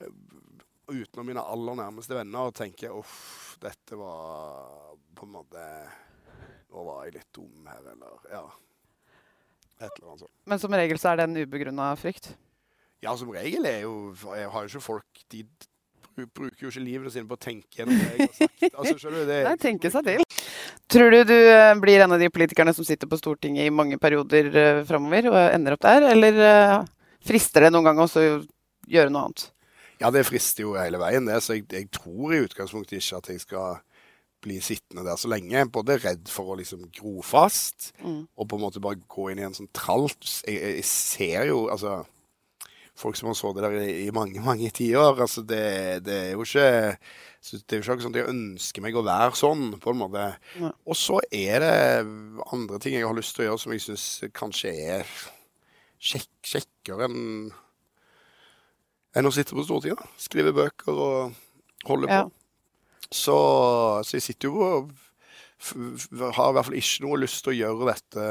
eh, 0.00 0.12
Utenom 0.90 1.28
mine 1.28 1.42
aller 1.46 1.76
nærmeste 1.78 2.16
venner, 2.16 2.48
og 2.50 2.54
tenker 2.58 2.90
uff, 2.98 3.52
dette 3.62 3.94
var 3.94 4.96
på 5.14 5.22
en 5.28 5.34
måte 5.36 5.66
Nå 6.70 6.84
var 6.86 7.06
jeg 7.06 7.18
litt 7.18 7.32
dum 7.34 7.66
her, 7.66 7.80
eller 7.92 8.30
Ja. 8.30 8.44
Et 9.80 9.88
eller 9.96 10.10
annet 10.10 10.22
sånt. 10.26 10.36
Men 10.46 10.60
som 10.60 10.74
regel 10.76 10.98
så 11.00 11.10
er 11.10 11.20
det 11.20 11.28
en 11.28 11.40
ubegrunna 11.40 11.90
frykt? 11.96 12.34
Ja, 13.00 13.16
som 13.16 13.30
regel 13.32 13.64
er 13.64 13.82
jo 13.86 14.14
Jeg 14.36 14.50
har 14.52 14.66
jo 14.66 14.68
ikke 14.68 14.84
folk 14.84 15.22
De 15.32 15.44
bruker 16.34 16.66
jo 16.66 16.68
ikke 16.68 16.82
livene 16.84 17.10
sine 17.12 17.28
på 17.28 17.38
å 17.38 17.40
tenke 17.40 17.80
gjennom 17.80 17.96
det 17.96 18.10
jeg 18.10 18.26
har 18.26 18.34
sagt. 18.36 18.64
Altså, 18.80 18.94
skjønner 19.00 19.22
du? 19.22 19.30
Det, 19.30 19.38
Nei, 19.46 19.54
tenke 19.62 19.90
seg 19.94 20.04
til. 20.04 20.24
Tror 20.90 21.14
du 21.14 21.20
du 21.24 21.36
eh, 21.36 21.74
blir 21.80 22.02
en 22.04 22.12
av 22.16 22.20
de 22.20 22.28
politikerne 22.34 22.74
som 22.76 22.84
sitter 22.84 23.08
på 23.08 23.18
Stortinget 23.20 23.68
i 23.68 23.72
mange 23.72 23.96
perioder 24.02 24.50
uh, 24.52 24.82
framover 24.88 25.30
og 25.30 25.38
ender 25.38 25.76
opp 25.76 25.84
der, 25.86 26.08
eller 26.10 26.40
eh, 26.44 26.74
frister 27.24 27.64
det 27.64 27.70
noen 27.72 27.86
gang 27.88 28.02
også 28.02 28.24
å 28.26 28.40
gjøre 28.90 29.14
noe 29.14 29.28
annet? 29.28 29.46
Ja, 30.02 30.10
det 30.12 30.26
frister 30.28 30.66
jo 30.66 30.74
hele 30.76 31.00
veien, 31.00 31.28
det. 31.28 31.38
Så 31.44 31.56
jeg, 31.56 31.68
jeg 31.72 31.88
tror 31.94 32.34
i 32.34 32.42
utgangspunktet 32.42 32.98
ikke 32.98 33.22
at 33.22 33.32
jeg 33.32 33.44
skal 33.46 33.80
bli 34.44 34.58
sittende 34.64 35.04
der 35.06 35.18
så 35.20 35.30
lenge. 35.30 35.66
Både 35.72 35.98
redd 36.00 36.30
for 36.32 36.52
å 36.52 36.58
liksom 36.60 36.86
gro 36.96 37.20
fast, 37.26 37.92
Mm. 38.02 38.26
og 38.36 38.48
på 38.48 38.56
en 38.56 38.62
måte 38.62 38.80
bare 38.82 39.00
gå 39.08 39.30
inn 39.30 39.38
i 39.42 39.46
en 39.46 39.56
sånn 39.56 39.70
tralt. 39.72 40.42
Jeg, 40.46 40.60
jeg, 40.76 40.84
ser 40.84 41.46
jo 41.52 41.68
altså 41.68 42.04
Folk 43.00 43.16
som 43.16 43.30
har 43.30 43.34
så 43.38 43.54
det 43.56 43.62
der 43.64 43.72
i, 43.80 43.92
i 44.04 44.10
mange, 44.12 44.42
mange 44.44 44.68
tiår. 44.76 45.22
Altså, 45.24 45.40
det, 45.40 46.04
det 46.04 46.16
er 46.20 46.32
jo 46.34 46.42
ikke 46.44 46.98
så 47.40 47.56
det 47.56 47.72
er 47.72 47.80
jo 47.80 47.94
ikke 47.94 48.04
sånn 48.04 48.12
at 48.12 48.18
jeg 48.20 48.28
ønsker 48.34 48.84
meg 48.84 48.96
å 49.00 49.04
være 49.06 49.38
sånn, 49.38 49.62
på 49.80 49.94
en 49.94 50.00
måte. 50.02 50.26
Ja. 50.60 50.70
Og 50.84 50.98
så 51.00 51.16
er 51.32 51.64
det 51.64 51.76
andre 52.52 52.80
ting 52.82 52.98
jeg 52.98 53.06
har 53.08 53.16
lyst 53.16 53.32
til 53.36 53.46
å 53.46 53.48
gjøre 53.48 53.62
som 53.62 53.72
jeg 53.72 53.84
syns 53.86 54.04
kanskje 54.36 54.74
er 54.98 55.14
kjekk, 55.96 56.28
kjekkere 56.44 57.08
enn 57.08 57.24
enn 59.16 59.26
å 59.26 59.32
sitte 59.34 59.56
på 59.56 59.64
Stortinget. 59.64 60.04
Skrive 60.20 60.52
bøker 60.54 60.92
og 60.92 61.40
holde 61.88 62.10
på. 62.10 62.20
Så, 63.12 63.36
så 64.06 64.16
jeg 64.18 64.22
sitter 64.22 64.48
jo 64.52 64.60
og 64.62 64.90
har 65.60 66.50
i 66.50 66.54
hvert 66.56 66.66
fall 66.70 66.76
ikke 66.80 67.04
noe 67.04 67.18
lyst 67.20 67.42
til 67.44 67.52
å 67.52 67.56
gjøre 67.58 67.88
dette 67.90 68.26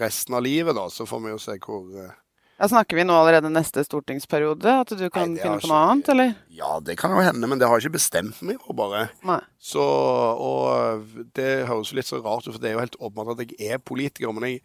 resten 0.00 0.34
av 0.36 0.42
livet, 0.44 0.74
da. 0.76 0.88
Så 0.92 1.06
får 1.08 1.22
vi 1.24 1.30
jo 1.32 1.38
se 1.40 1.54
hvor 1.64 1.86
eh, 2.02 2.10
Ja, 2.58 2.66
snakker 2.68 2.98
vi 2.98 3.04
nå 3.06 3.14
allerede 3.14 3.48
neste 3.54 3.84
stortingsperiode? 3.86 4.72
At 4.82 4.90
du 4.98 5.04
kan 5.14 5.32
Nei, 5.32 5.40
finne 5.40 5.60
på 5.60 5.62
ikke- 5.62 5.70
noe 5.70 5.84
annet, 5.92 6.08
eller? 6.12 6.34
Ja, 6.50 6.72
det 6.82 6.98
kan 6.98 7.14
jo 7.14 7.22
hende, 7.24 7.46
men 7.48 7.60
det 7.60 7.68
har 7.70 7.78
jeg 7.78 7.86
ikke 7.88 7.96
bestemt 8.00 8.42
meg 8.42 8.58
for, 8.64 8.74
bare. 8.74 9.04
Nei. 9.24 9.38
Så, 9.62 9.80
og 9.80 11.06
det 11.38 11.66
høres 11.70 11.92
jo 11.92 11.96
litt 12.00 12.10
så 12.10 12.20
rart 12.20 12.48
ut, 12.48 12.52
for 12.56 12.60
det 12.60 12.72
er 12.72 12.76
jo 12.76 12.82
helt 12.84 12.98
åpenbart 13.00 13.38
at 13.38 13.54
jeg 13.54 13.70
er 13.72 13.78
politiker, 13.78 14.34
men 14.34 14.50
jeg 14.50 14.60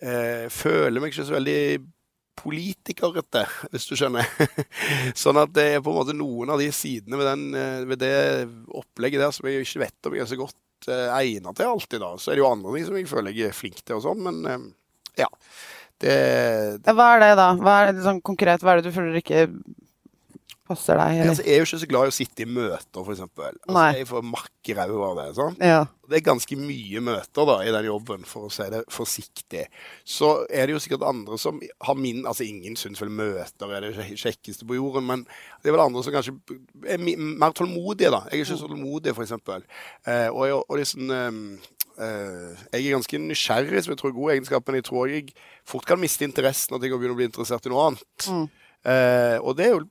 eh, 0.00 0.46
føler 0.48 1.02
meg 1.02 1.12
ikke 1.12 1.26
så 1.26 1.36
veldig 1.36 1.58
politikerete, 2.38 3.44
hvis 3.72 3.86
du 3.88 3.94
skjønner. 3.98 4.26
sånn 5.22 5.40
at 5.42 5.52
det 5.54 5.66
er 5.74 5.84
på 5.84 5.92
en 5.92 5.98
måte 6.00 6.16
noen 6.16 6.52
av 6.54 6.62
de 6.62 6.70
sidene 6.74 7.18
ved, 7.20 7.28
den, 7.28 7.44
eh, 7.58 7.84
ved 7.88 8.02
det 8.02 8.14
opplegget 8.72 9.22
der 9.22 9.34
som 9.36 9.48
jeg 9.48 9.66
ikke 9.66 9.84
vet 9.84 10.08
om 10.08 10.16
jeg 10.16 10.24
er 10.24 10.32
så 10.32 10.40
godt 10.40 10.88
eh, 10.88 11.08
egnet 11.18 11.58
til 11.58 11.70
alltid, 11.70 12.00
da. 12.02 12.12
Så 12.18 12.32
er 12.32 12.38
det 12.38 12.44
jo 12.44 12.50
andre 12.50 12.74
ting 12.76 12.88
som 12.88 12.98
jeg 12.98 13.10
føler 13.10 13.36
jeg 13.36 13.52
er 13.52 13.56
flink 13.56 13.82
til 13.82 13.98
og 13.98 14.04
sånn, 14.06 14.24
men 14.24 14.42
eh, 14.48 14.66
ja. 15.24 15.30
Det, 16.02 16.14
det 16.82 16.96
hva 16.98 17.12
er 17.14 17.20
det, 17.22 17.32
da? 17.38 17.48
Hva 17.60 17.76
er 17.78 17.92
det, 17.92 18.02
sånn 18.02 18.22
konkret, 18.26 18.64
hva 18.64 18.74
er 18.74 18.80
det 18.80 18.90
du 18.90 18.96
føler 18.96 19.20
ikke 19.20 19.44
passer 20.68 20.98
deg? 20.98 21.16
Eller? 21.16 21.32
altså, 21.32 21.44
jeg 21.46 21.54
er 21.54 21.60
jo 21.60 21.66
ikke 21.66 21.80
så 21.82 21.88
glad 21.90 22.06
i 22.06 22.12
å 22.12 22.14
sitte 22.14 22.44
i 22.44 22.48
møter, 22.48 23.08
eksempel. 23.14 23.58
Altså, 23.66 23.82
jeg 23.98 24.08
får 24.08 24.24
makk 24.28 24.70
i 24.70 24.76
ræva 24.78 25.08
av 25.08 25.18
det. 25.18 25.26
sånn. 25.38 25.58
Ja. 25.62 25.80
Det 26.12 26.18
er 26.18 26.24
ganske 26.26 26.58
mye 26.60 27.02
møter 27.04 27.48
da, 27.48 27.56
i 27.66 27.74
den 27.74 27.88
jobben, 27.88 28.24
for 28.28 28.46
å 28.46 28.52
si 28.52 28.68
det 28.72 28.82
forsiktig. 28.92 29.66
Så 30.04 30.30
er 30.46 30.68
det 30.68 30.76
jo 30.76 30.82
sikkert 30.84 31.06
andre 31.08 31.38
som 31.40 31.60
har 31.86 31.98
min 31.98 32.22
Altså, 32.28 32.46
ingen 32.46 32.76
syns 32.78 33.02
vel 33.02 33.12
møter 33.12 33.74
er 33.74 33.88
det 33.88 34.08
kjekkeste 34.20 34.68
på 34.68 34.78
jorden, 34.78 35.06
men 35.08 35.26
det 35.62 35.70
er 35.70 35.76
vel 35.76 35.84
andre 35.84 36.04
som 36.04 36.14
kanskje 36.14 36.36
er 36.86 37.02
mer 37.02 37.54
tålmodige, 37.56 38.12
da. 38.14 38.24
Jeg 38.30 38.40
er 38.40 38.44
ikke 38.44 38.52
så 38.54 38.70
tålmodig, 38.70 39.16
eksempel. 39.26 39.66
Eh, 40.06 40.28
og, 40.30 40.62
og 40.62 40.78
er 40.78 40.88
sånn 40.88 41.14
ehm, 41.16 41.44
eh, 41.98 42.66
Jeg 42.72 42.84
er 42.86 42.96
ganske 42.96 43.22
nysgjerrig, 43.26 43.84
som 43.84 43.94
jeg 43.94 44.00
tror 44.00 44.12
er 44.12 44.18
god 44.20 44.34
egenskap, 44.36 44.66
men 44.68 44.80
jeg 44.80 44.88
tror 44.88 45.10
jeg 45.10 45.32
fort 45.68 45.86
kan 45.88 46.00
miste 46.00 46.26
interessen 46.28 46.76
at 46.76 46.84
jeg 46.84 46.94
begynner 46.94 47.16
å 47.16 47.20
bli 47.20 47.30
interessert 47.30 47.66
i 47.66 47.72
noe 47.72 47.88
annet. 47.90 48.28
Mm. 48.28 48.46
Eh, 48.82 49.36
og 49.38 49.54
det 49.58 49.66
er 49.66 49.76
jo 49.76 49.84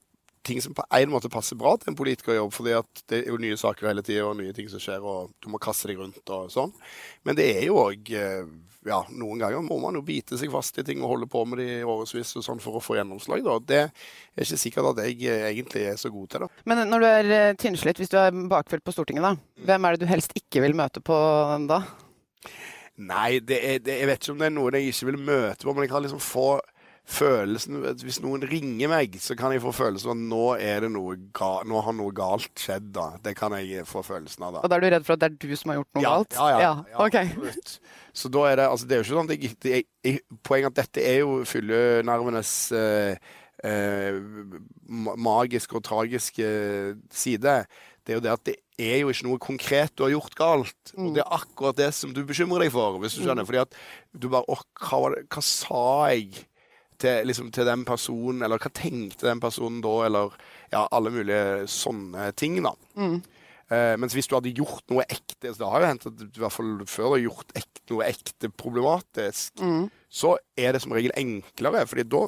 ting 0.48 0.62
som 0.64 0.74
på 0.78 0.86
en 0.98 1.14
måte 1.14 1.30
passer 1.32 1.60
bra 1.60 1.76
til 1.78 1.92
en 1.92 2.00
politikerjobb, 2.00 2.52
fordi 2.56 2.76
det 3.12 3.22
er 3.22 3.30
jo 3.30 3.40
nye 3.42 3.60
saker 3.60 3.92
hele 3.92 4.04
tida 4.06 4.26
og 4.28 4.38
nye 4.40 4.56
ting 4.58 4.70
som 4.72 4.82
skjer, 4.82 5.06
og 5.06 5.34
du 5.42 5.52
må 5.54 5.62
kaste 5.62 5.92
deg 5.92 6.02
rundt 6.02 6.34
og 6.34 6.52
sånn. 6.54 6.74
Men 7.28 7.38
det 7.38 7.48
er 7.60 7.66
jo 7.70 7.80
òg 7.84 8.14
ja, 8.88 8.98
noen 9.14 9.42
ganger 9.42 9.62
må 9.62 9.78
man 9.82 9.98
jo 9.98 10.02
bite 10.06 10.38
seg 10.40 10.52
fast 10.54 10.80
i 10.82 10.86
ting 10.86 11.04
og 11.04 11.14
holde 11.14 11.30
på 11.30 11.44
med 11.46 11.62
det 11.62 11.68
i 11.78 11.86
årevis 11.86 12.34
og 12.40 12.46
sånn 12.46 12.62
for 12.64 12.80
å 12.80 12.84
få 12.84 12.98
gjennomslag. 12.98 13.44
da. 13.46 13.58
Det 13.62 13.82
er 13.84 14.46
ikke 14.46 14.62
sikkert 14.64 14.92
at 14.94 15.04
jeg 15.06 15.20
eh, 15.30 15.48
egentlig 15.52 15.86
er 15.92 16.00
så 16.02 16.10
god 16.14 16.32
til 16.32 16.46
det. 16.46 16.52
Men 16.70 16.84
når 16.90 17.04
du 17.04 17.10
er 17.10 17.34
eh, 17.38 17.58
tynnslitt, 17.62 18.02
hvis 18.02 18.12
du 18.12 18.18
er 18.22 18.34
bakfull 18.52 18.82
på 18.82 18.96
Stortinget, 18.96 19.28
da, 19.28 19.66
hvem 19.70 19.86
er 19.86 19.96
det 19.96 20.06
du 20.06 20.10
helst 20.10 20.34
ikke 20.38 20.64
vil 20.66 20.78
møte 20.78 21.04
på 21.06 21.18
da? 21.70 21.84
Nei, 23.02 23.40
det 23.46 23.60
er, 23.66 23.78
det, 23.82 24.00
jeg 24.02 24.10
vet 24.10 24.22
ikke 24.22 24.34
om 24.34 24.42
det 24.42 24.50
er 24.50 24.56
noen 24.58 24.78
jeg 24.78 24.92
ikke 24.92 25.10
vil 25.12 25.22
møte 25.30 25.66
på, 25.66 25.74
men 25.74 25.86
jeg 25.86 25.94
kan 25.94 26.06
liksom 26.06 26.22
få 26.22 26.50
følelsen 27.12 27.80
Hvis 28.02 28.20
noen 28.24 28.44
ringer 28.48 28.90
meg, 28.92 29.18
så 29.22 29.36
kan 29.40 29.52
jeg 29.54 29.62
få 29.64 29.74
følelsen 29.76 30.12
av 30.12 30.16
at 30.16 30.24
nå 30.32 30.44
er 30.64 30.86
det 30.86 30.92
noe 30.94 31.18
ga, 31.38 31.50
nå 31.68 31.82
har 31.86 31.96
noe 31.98 32.14
galt 32.16 32.52
skjedd. 32.64 32.88
da. 32.96 33.10
Det 33.24 33.34
kan 33.40 33.54
jeg 33.60 33.84
få 33.90 34.04
følelsen 34.08 34.48
av 34.48 34.56
da. 34.58 34.64
Og 34.66 34.72
da 34.72 34.78
er 34.80 34.86
du 34.86 34.90
redd 34.96 35.08
for 35.08 35.18
at 35.18 35.24
det 35.26 35.30
er 35.32 35.38
du 35.44 35.56
som 35.60 35.74
har 35.74 35.82
gjort 35.82 35.92
noe 36.00 36.06
Ja, 36.06 36.16
galt? 36.16 36.38
ja, 36.40 36.48
ja, 36.50 36.60
ja, 36.62 36.72
ja 36.96 37.28
absolutt. 37.28 37.76
Så 38.22 38.32
da 38.34 38.46
er 38.52 38.56
det 38.62 38.70
altså 38.72 38.88
det 38.90 38.96
er 38.98 39.04
jo 39.04 39.08
ikke 39.08 39.20
sånn 39.20 39.30
at 39.32 39.36
jeg, 39.38 39.54
jeg, 39.76 39.86
jeg, 40.08 40.24
Poenget 40.48 40.74
at 40.74 40.82
dette 40.86 41.06
er 41.12 41.20
jo 41.22 41.38
fyllenervenes 41.48 42.52
eh, 42.76 43.32
eh, 43.64 44.20
ma- 44.90 45.16
magiske 45.16 45.78
og 45.80 45.86
tragiske 45.88 46.52
side. 47.14 47.56
Det 48.02 48.16
er 48.16 48.18
jo 48.20 48.24
det 48.26 48.32
at 48.34 48.46
det 48.50 48.56
er 48.82 49.04
jo 49.04 49.12
ikke 49.14 49.28
noe 49.28 49.38
konkret 49.42 49.92
du 49.96 50.04
har 50.08 50.14
gjort 50.16 50.36
galt. 50.40 50.94
Og 50.98 51.12
det 51.16 51.22
er 51.22 51.36
akkurat 51.38 51.78
det 51.78 51.92
som 51.94 52.14
du 52.16 52.24
bekymrer 52.26 52.66
deg 52.66 52.72
for, 52.74 52.98
hvis 53.04 53.14
du 53.20 53.22
skjønner. 53.28 53.46
Fordi 53.46 53.62
at 53.62 53.76
du 54.18 54.26
bare 54.32 54.48
Å, 54.50 54.58
hva, 54.88 55.12
hva 55.30 55.44
sa 55.46 55.84
jeg 56.16 56.48
til, 57.02 57.26
liksom, 57.28 57.50
til 57.56 57.66
den 57.68 57.84
personen? 57.88 58.42
Eller 58.46 58.62
hva 58.62 58.72
tenkte 58.78 59.28
den 59.28 59.42
personen 59.44 59.82
da? 59.84 59.94
Eller 60.08 60.34
ja, 60.72 60.86
alle 60.94 61.12
mulige 61.14 61.68
sånne 61.72 62.30
ting, 62.40 62.60
da. 62.64 62.76
Eh, 63.72 63.96
mens 64.00 64.12
hvis 64.18 64.28
du 64.28 64.36
hadde 64.36 64.52
gjort 64.52 64.84
noe 64.92 65.06
ekte 65.08 65.54
så 65.54 65.62
Det 65.62 65.68
har 65.72 65.80
jo 65.80 65.88
hendt 65.88 66.06
at 66.10 66.24
i 66.26 66.42
hvert 66.42 66.52
fall 66.52 66.74
før 66.92 67.06
du 67.06 67.14
har 67.16 67.22
gjort 67.24 67.54
ekte, 67.56 67.86
noe 67.94 68.08
ekte 68.10 68.50
problematisk, 68.60 69.62
så 70.12 70.34
er 70.60 70.74
det 70.76 70.82
som 70.84 70.92
regel 70.96 71.14
enklere, 71.16 71.86
fordi 71.88 72.04
da 72.12 72.26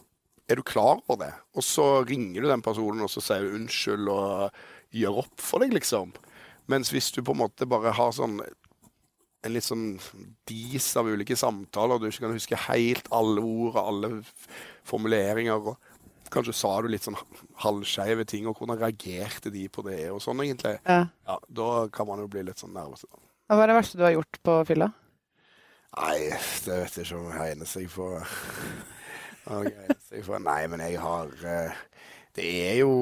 er 0.49 0.55
du 0.59 0.63
klar 0.63 1.01
over 1.07 1.19
det. 1.25 1.33
Og 1.55 1.63
så 1.63 1.86
ringer 2.07 2.41
du 2.43 2.47
den 2.49 2.63
personen 2.63 3.03
og 3.03 3.12
så 3.12 3.21
sier 3.23 3.43
du 3.43 3.57
unnskyld 3.59 4.07
og 4.12 4.55
gjør 4.95 5.19
opp 5.23 5.39
for 5.43 5.63
deg, 5.63 5.73
liksom. 5.75 6.12
Mens 6.71 6.91
hvis 6.95 7.12
du 7.12 7.21
på 7.21 7.36
en 7.36 7.41
måte 7.43 7.67
bare 7.67 7.91
har 7.95 8.12
sånn 8.15 8.38
en 9.43 9.53
litt 9.53 9.65
sånn 9.65 9.88
dis 10.47 10.86
av 10.99 11.10
ulike 11.12 11.36
samtaler, 11.39 11.99
du 11.99 12.08
ikke 12.08 12.25
kan 12.25 12.36
huske 12.36 12.60
helt 12.69 13.10
alle 13.13 13.43
ord 13.43 13.75
og 13.75 13.82
alle 13.84 14.12
formuleringer, 14.88 15.67
og 15.73 15.77
kanskje 16.34 16.56
sa 16.58 16.71
du 16.82 16.89
litt 16.89 17.06
sånn 17.06 17.17
halvskeive 17.62 18.25
ting, 18.29 18.47
og 18.49 18.58
hvordan 18.58 18.79
reagerte 18.79 19.51
de 19.53 19.67
på 19.69 19.84
det, 19.86 20.08
og 20.12 20.21
sånn 20.23 20.41
egentlig. 20.45 20.77
Ja. 20.88 21.06
Ja, 21.27 21.38
da 21.62 21.69
kan 21.93 22.10
man 22.10 22.23
jo 22.23 22.29
bli 22.32 22.45
litt 22.47 22.63
sånn 22.63 22.73
nervøs. 22.75 23.06
Hva 23.51 23.62
er 23.62 23.69
det 23.69 23.77
verste 23.77 23.99
du 23.99 24.06
har 24.08 24.15
gjort 24.15 24.39
på 24.47 24.58
fylla? 24.71 24.89
Nei, 25.93 26.17
det 26.65 26.77
vet 26.79 26.95
jeg 26.97 27.06
ikke 27.06 27.19
om 27.19 27.27
jeg 27.29 27.53
egner 27.53 27.69
seg 27.69 27.89
for. 27.93 28.23
Om 29.51 29.65
jeg 29.67 29.75
egner 29.75 29.99
seg 30.08 30.23
for. 30.25 30.39
Nei, 30.39 30.62
men 30.71 30.82
jeg 30.86 31.01
har 31.03 31.32
eh, 31.51 31.82
Det 32.34 32.45
er 32.63 32.77
jo 32.79 32.93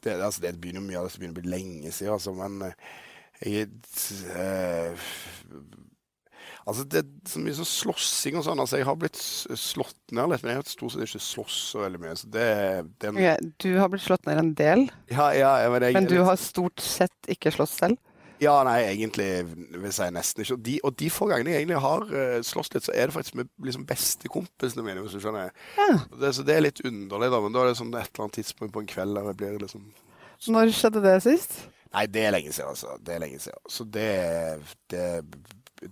Det, 0.00 0.14
altså, 0.16 0.40
det 0.40 0.54
begynner 0.56 0.80
mye 0.80 0.96
av 0.96 1.04
det 1.06 1.12
som 1.12 1.20
begynner 1.20 1.36
å 1.36 1.42
bli 1.42 1.52
lenge 1.52 1.92
siden, 1.92 2.14
altså, 2.16 2.32
men 2.34 2.70
eh, 2.70 2.88
jeg 3.44 3.68
eh, 4.34 5.08
Altså, 6.68 6.84
det 6.84 7.00
er 7.00 7.06
så 7.24 7.40
mye 7.40 7.56
sånn 7.56 7.68
slåssing 7.68 8.34
og 8.36 8.42
sånn. 8.44 8.60
Altså, 8.60 8.76
jeg 8.76 8.84
har 8.84 8.96
blitt 9.00 9.16
slått 9.16 10.12
ned 10.12 10.28
litt, 10.28 10.42
men 10.44 10.52
jeg 10.52 10.60
har 10.60 10.66
stort 10.68 10.92
sett 10.92 11.06
ikke 11.06 11.22
slåss 11.24 11.60
så 11.70 11.80
veldig 11.80 12.00
mye. 12.02 12.16
Så 12.20 12.28
det, 12.28 12.48
det 13.00 13.08
en- 13.08 13.16
okay, 13.16 13.52
Du 13.64 13.70
har 13.78 13.88
blitt 13.88 14.04
slått 14.04 14.28
ned 14.28 14.42
en 14.42 14.52
del, 14.58 14.84
Ja, 15.08 15.30
ja, 15.32 15.54
men 15.72 15.86
jeg, 15.86 15.96
men 15.96 16.10
du 16.10 16.18
har 16.28 16.36
stort 16.36 16.84
sett 16.84 17.30
ikke 17.32 17.54
slåss 17.54 17.78
selv? 17.80 17.96
Ja, 18.38 18.62
nei, 18.62 18.82
egentlig 18.86 19.30
vil 19.48 19.86
jeg 19.88 19.94
si 19.96 20.10
nesten 20.14 20.44
ikke. 20.44 20.58
Og 20.58 20.62
de, 20.68 20.74
og 20.86 20.98
de 21.00 21.08
få 21.10 21.26
gangene 21.30 21.54
jeg 21.54 21.64
egentlig 21.64 21.80
har 21.82 22.04
uh, 22.12 22.36
slåss 22.46 22.70
litt, 22.74 22.84
så 22.86 22.92
er 22.94 23.08
det 23.08 23.16
faktisk 23.16 23.38
med 23.40 23.48
liksom 23.64 23.86
bestekompisene 23.88 24.84
mine, 24.86 25.02
hvis 25.02 25.16
du 25.16 25.24
skjønner. 25.24 25.50
Ja. 25.80 25.88
Det, 26.20 26.34
så 26.36 26.44
det 26.46 26.54
er 26.54 26.62
litt 26.68 26.84
underlig, 26.84 27.32
da. 27.32 27.40
Men 27.42 27.56
da 27.56 27.64
er 27.64 27.72
det 27.72 27.80
sånn 27.80 27.90
et 27.96 28.12
eller 28.12 28.28
annet 28.28 28.38
tidspunkt 28.38 28.76
på 28.76 28.84
en 28.84 28.92
kveld 28.92 29.18
der 29.18 29.32
jeg 29.32 29.40
blir 29.40 29.58
liksom 29.64 29.88
Når 30.54 30.70
skjedde 30.76 31.02
det 31.02 31.16
sist? 31.24 31.58
Nei, 31.94 32.04
det 32.12 32.24
er 32.26 32.34
lenge 32.34 32.52
siden, 32.52 32.72
altså. 32.74 32.96
Det 33.00 33.14
er 33.14 33.22
lenge 33.22 33.38
siden. 33.40 33.62
Så 33.68 33.86
det 33.88 34.08
Det, 34.90 35.04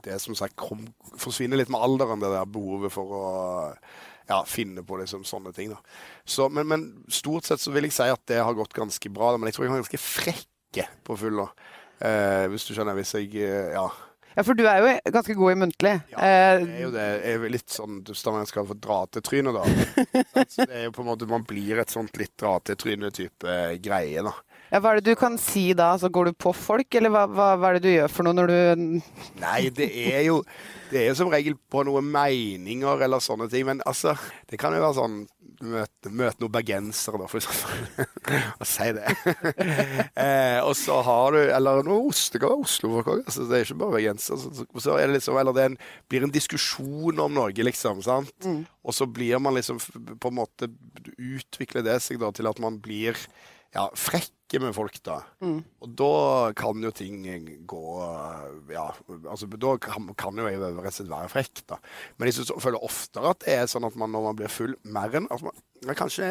det 0.03 0.13
er 0.13 0.19
som 0.19 0.35
sagt 0.35 0.57
kom, 0.59 0.83
forsvinner 1.17 1.61
litt 1.61 1.71
med 1.73 1.81
alderen, 1.81 2.21
det 2.21 2.33
der 2.33 2.49
behovet 2.51 2.93
for 2.93 3.13
å 3.17 3.25
ja, 4.27 4.41
finne 4.49 4.83
på 4.83 4.99
liksom 4.99 5.25
sånne 5.25 5.53
ting. 5.55 5.71
da. 5.71 5.79
Så, 6.27 6.49
men, 6.51 6.67
men 6.67 6.87
stort 7.09 7.47
sett 7.47 7.63
så 7.63 7.71
vil 7.75 7.87
jeg 7.87 7.95
si 7.95 8.09
at 8.11 8.25
det 8.27 8.43
har 8.43 8.59
gått 8.59 8.75
ganske 8.75 9.13
bra. 9.15 9.37
Men 9.37 9.49
jeg 9.51 9.57
tror 9.57 9.67
jeg 9.67 9.75
var 9.75 9.85
ganske 9.85 10.03
frekke 10.03 10.89
på 11.07 11.17
fylla. 11.21 11.47
Eh, 12.03 12.45
hvis 12.53 12.67
du 12.67 12.75
skjønner. 12.75 12.99
Hvis 12.99 13.15
jeg 13.17 13.33
eh, 13.41 13.73
Ja. 13.77 13.87
Ja, 14.37 14.43
for 14.45 14.53
du 14.53 14.67
er 14.69 14.83
jo 14.83 15.13
ganske 15.15 15.33
god 15.33 15.55
i 15.55 15.61
muntlig. 15.63 15.95
Ja, 16.13 16.19
Eh, 16.27 16.59
det 16.61 16.75
er 16.75 16.83
jo 16.83 16.91
det. 16.93 17.05
Jeg 17.25 17.39
er 17.39 17.53
litt 17.55 17.73
sånn 17.73 18.03
Stavanger 18.13 18.67
få 18.69 18.75
dra 18.77 18.99
til 19.09 19.25
trynet, 19.25 19.57
da. 19.57 19.63
Så 20.53 20.67
det 20.67 20.75
er 20.77 20.85
jo 20.91 20.93
på 20.93 21.01
en 21.01 21.09
måte 21.09 21.29
Man 21.31 21.47
blir 21.49 21.81
et 21.81 21.95
sånt 21.95 22.19
litt 22.21 22.35
dra 22.37 22.59
til 22.61 22.77
trynet-type 22.77 23.55
greie, 23.81 24.27
da. 24.27 24.35
Ja, 24.71 24.81
hva 24.81 24.93
er 24.93 25.01
det 25.01 25.13
du 25.13 25.19
kan 25.19 25.37
si 25.39 25.69
da? 25.77 25.93
Altså, 25.95 26.11
går 26.13 26.31
du 26.31 26.39
på 26.47 26.53
folk, 26.57 26.89
eller 26.99 27.13
hva, 27.15 27.27
hva, 27.31 27.53
hva 27.61 27.71
er 27.71 27.79
det 27.79 27.87
du 27.87 27.93
gjør 27.93 28.13
for 28.13 28.27
noe 28.27 28.37
når 28.37 28.51
du 28.51 28.97
Nei, 29.43 29.61
det 29.75 29.89
er 30.09 30.27
jo 30.27 30.41
Det 30.91 31.01
er 31.01 31.09
jo 31.11 31.17
som 31.19 31.31
regel 31.31 31.57
på 31.71 31.83
noen 31.87 32.07
meninger 32.11 33.01
eller 33.07 33.23
sånne 33.23 33.49
ting. 33.51 33.67
Men 33.67 33.81
altså, 33.87 34.15
det 34.51 34.59
kan 34.61 34.75
jo 34.75 34.83
være 34.85 34.99
sånn 34.99 35.17
møte, 35.67 36.11
møte 36.13 36.43
noen 36.43 36.53
bergensere, 36.55 37.21
da, 37.23 37.29
for 37.31 37.41
eksempel. 37.41 38.07
Og 38.61 38.69
si 38.69 38.87
det. 38.97 39.15
eh, 40.27 40.61
og 40.63 40.75
så 40.79 41.01
har 41.07 41.35
du 41.35 41.41
Eller 41.43 41.83
noe 41.87 42.11
ost, 42.11 42.33
det 42.35 42.43
kan 42.43 42.53
være 42.55 42.67
Oslo-folk. 42.67 43.11
Altså, 43.25 43.47
det 43.49 43.59
er 43.59 43.67
ikke 43.67 43.81
bare 43.83 43.97
bergensere. 43.97 44.39
Så, 44.43 44.69
så 44.83 44.99
det 44.99 45.09
liksom, 45.15 45.41
eller 45.41 45.57
det 45.57 45.67
en, 45.71 45.81
blir 46.11 46.27
en 46.27 46.35
diskusjon 46.35 47.27
om 47.27 47.35
Norge, 47.35 47.67
liksom. 47.67 48.03
sant? 48.07 48.35
Mm. 48.47 48.65
Og 48.87 48.95
så 48.95 49.09
blir 49.11 49.43
man 49.43 49.59
liksom 49.59 49.83
på 49.83 50.33
en 50.33 50.41
måte 50.43 50.71
Utvikler 51.17 51.85
det 51.87 52.01
seg 52.05 52.19
da 52.21 52.29
til 52.35 52.49
at 52.51 52.59
man 52.61 52.77
blir 52.83 53.17
ja, 53.75 53.87
frekke 53.99 54.61
med 54.63 54.75
folk, 54.77 54.99
da. 55.05 55.19
Mm. 55.43 55.59
Og 55.83 55.95
da 55.99 56.11
kan 56.59 56.85
jo 56.85 56.93
ting 56.95 57.25
gå 57.67 57.83
Ja, 58.71 58.87
altså 59.27 59.49
da 59.51 59.75
kan, 59.83 60.07
kan 60.19 60.39
jo 60.39 60.47
jeg 60.47 60.61
rett 60.63 60.79
og 60.79 60.95
slett 60.95 61.11
være 61.11 61.33
frekk, 61.33 61.65
da. 61.73 61.81
Men 62.17 62.31
jeg 62.31 62.47
føler 62.63 62.87
oftere 62.87 63.35
at 63.35 63.43
det 63.43 63.57
er 63.57 63.71
sånn 63.71 63.89
at 63.89 63.99
man 63.99 64.15
når 64.15 64.29
man 64.31 64.39
blir 64.39 64.53
full, 64.53 64.77
mer 64.87 65.15
enn 65.19 65.29
at 65.35 65.43
man, 65.45 65.67
kanskje 65.87 65.99
kanskje 65.99 66.31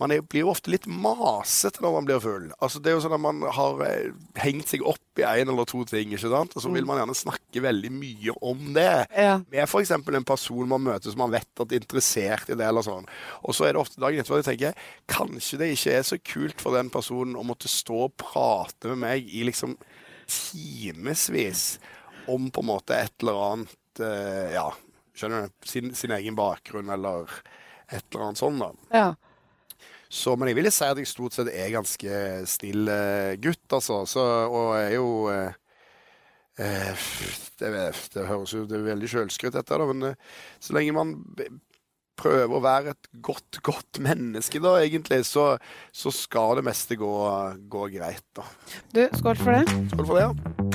man 0.00 0.14
er, 0.14 0.22
blir 0.24 0.46
jo 0.46 0.52
ofte 0.52 0.72
litt 0.72 0.86
masete 0.88 1.82
når 1.84 1.94
man 1.98 2.06
blir 2.08 2.22
full. 2.24 2.46
Altså, 2.58 2.80
det 2.80 2.90
er 2.90 2.96
jo 2.96 3.02
sånn 3.04 3.16
at 3.16 3.20
Man 3.20 3.42
har 3.52 3.82
eh, 3.84 4.14
hengt 4.40 4.70
seg 4.72 4.84
opp 4.88 5.20
i 5.20 5.26
en 5.26 5.52
eller 5.52 5.68
to 5.68 5.82
ting, 5.88 6.14
ikke 6.16 6.30
sant? 6.32 6.56
og 6.56 6.64
så 6.64 6.72
vil 6.72 6.86
mm. 6.86 6.88
man 6.88 7.02
gjerne 7.02 7.18
snakke 7.18 7.64
veldig 7.66 7.92
mye 7.92 8.34
om 8.50 8.64
det. 8.76 8.88
Ja. 9.12 9.36
Med 9.52 9.66
f.eks. 9.66 9.92
en 9.92 10.26
person 10.28 10.70
man 10.70 10.86
møter 10.86 11.12
som 11.12 11.20
man 11.20 11.34
vet 11.34 11.48
at 11.60 11.74
er 11.74 11.82
interessert 11.82 12.48
i 12.48 12.56
det. 12.56 12.64
eller 12.66 12.86
sånn. 12.86 13.08
Og 13.44 13.56
så 13.56 13.68
er 13.68 13.76
det 13.76 13.84
ofte 13.84 14.00
dagen 14.00 14.22
etterpå 14.22 14.40
jeg 14.40 14.48
tenker 14.50 14.90
kanskje 15.10 15.60
det 15.60 15.72
ikke 15.76 15.96
er 15.98 16.08
så 16.08 16.20
kult 16.32 16.64
for 16.64 16.78
den 16.78 16.92
personen 16.92 17.36
å 17.36 17.46
måtte 17.46 17.68
stå 17.70 18.06
og 18.08 18.16
prate 18.20 18.94
med 18.94 19.02
meg 19.04 19.28
i 19.28 19.44
liksom 19.48 19.76
timevis 20.30 21.80
om 22.30 22.50
på 22.50 22.62
en 22.62 22.70
måte 22.70 22.96
et 22.96 23.14
eller 23.20 23.40
annet 23.50 24.04
eh, 24.04 24.52
Ja, 24.54 24.68
skjønner 25.16 25.48
du? 25.48 25.56
Sin, 25.66 25.92
sin, 25.98 26.14
egen 26.14 26.38
bakgrunn 26.38 26.92
eller 26.92 27.28
et 27.90 28.04
eller 28.12 28.30
annet 28.30 28.40
sånt, 28.40 28.62
da. 28.62 28.70
Ja. 28.94 29.08
Så, 30.10 30.34
men 30.34 30.50
jeg 30.50 30.58
vil 30.58 30.68
si 30.74 30.86
at 30.90 30.98
jeg 30.98 31.06
stort 31.06 31.36
sett 31.36 31.52
er 31.54 31.70
ganske 31.70 32.20
snill 32.50 32.90
eh, 32.90 33.38
gutt, 33.38 33.62
altså. 33.70 34.02
Så, 34.10 34.24
og 34.50 34.74
er 34.74 34.96
jo 34.96 35.10
eh, 35.30 35.54
eh 36.58 37.08
det, 37.60 37.70
det, 38.14 38.26
høres 38.26 38.54
jo 38.56 38.64
det 38.66 38.80
er 38.80 38.88
veldig 38.90 39.10
sjølskrytt, 39.12 39.54
dette, 39.54 39.78
da, 39.78 39.86
men 39.86 40.10
eh, 40.10 40.38
så 40.58 40.74
lenge 40.74 40.96
man 40.96 41.14
prøver 42.20 42.52
å 42.52 42.62
være 42.64 42.94
et 42.96 43.10
godt, 43.22 43.62
godt 43.64 44.02
menneske, 44.02 44.58
da, 44.60 44.74
egentlig, 44.82 45.22
så, 45.30 45.54
så 45.94 46.12
skal 46.12 46.58
det 46.58 46.66
meste 46.66 46.98
gå, 46.98 47.14
gå, 47.70 47.86
greit, 47.94 48.26
da. 48.36 48.44
Du, 48.90 49.04
skål 49.22 49.38
for 49.40 49.60
det. 49.60 49.80
Skål 49.94 50.08
for 50.10 50.18
det, 50.18 50.26
ja. 50.26 50.70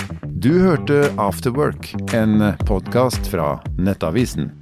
Du 0.45 0.53
hørte 0.61 1.01
Afterwork, 1.21 1.91
en 2.15 2.53
podkast 2.69 3.27
fra 3.33 3.57
Nettavisen. 3.75 4.53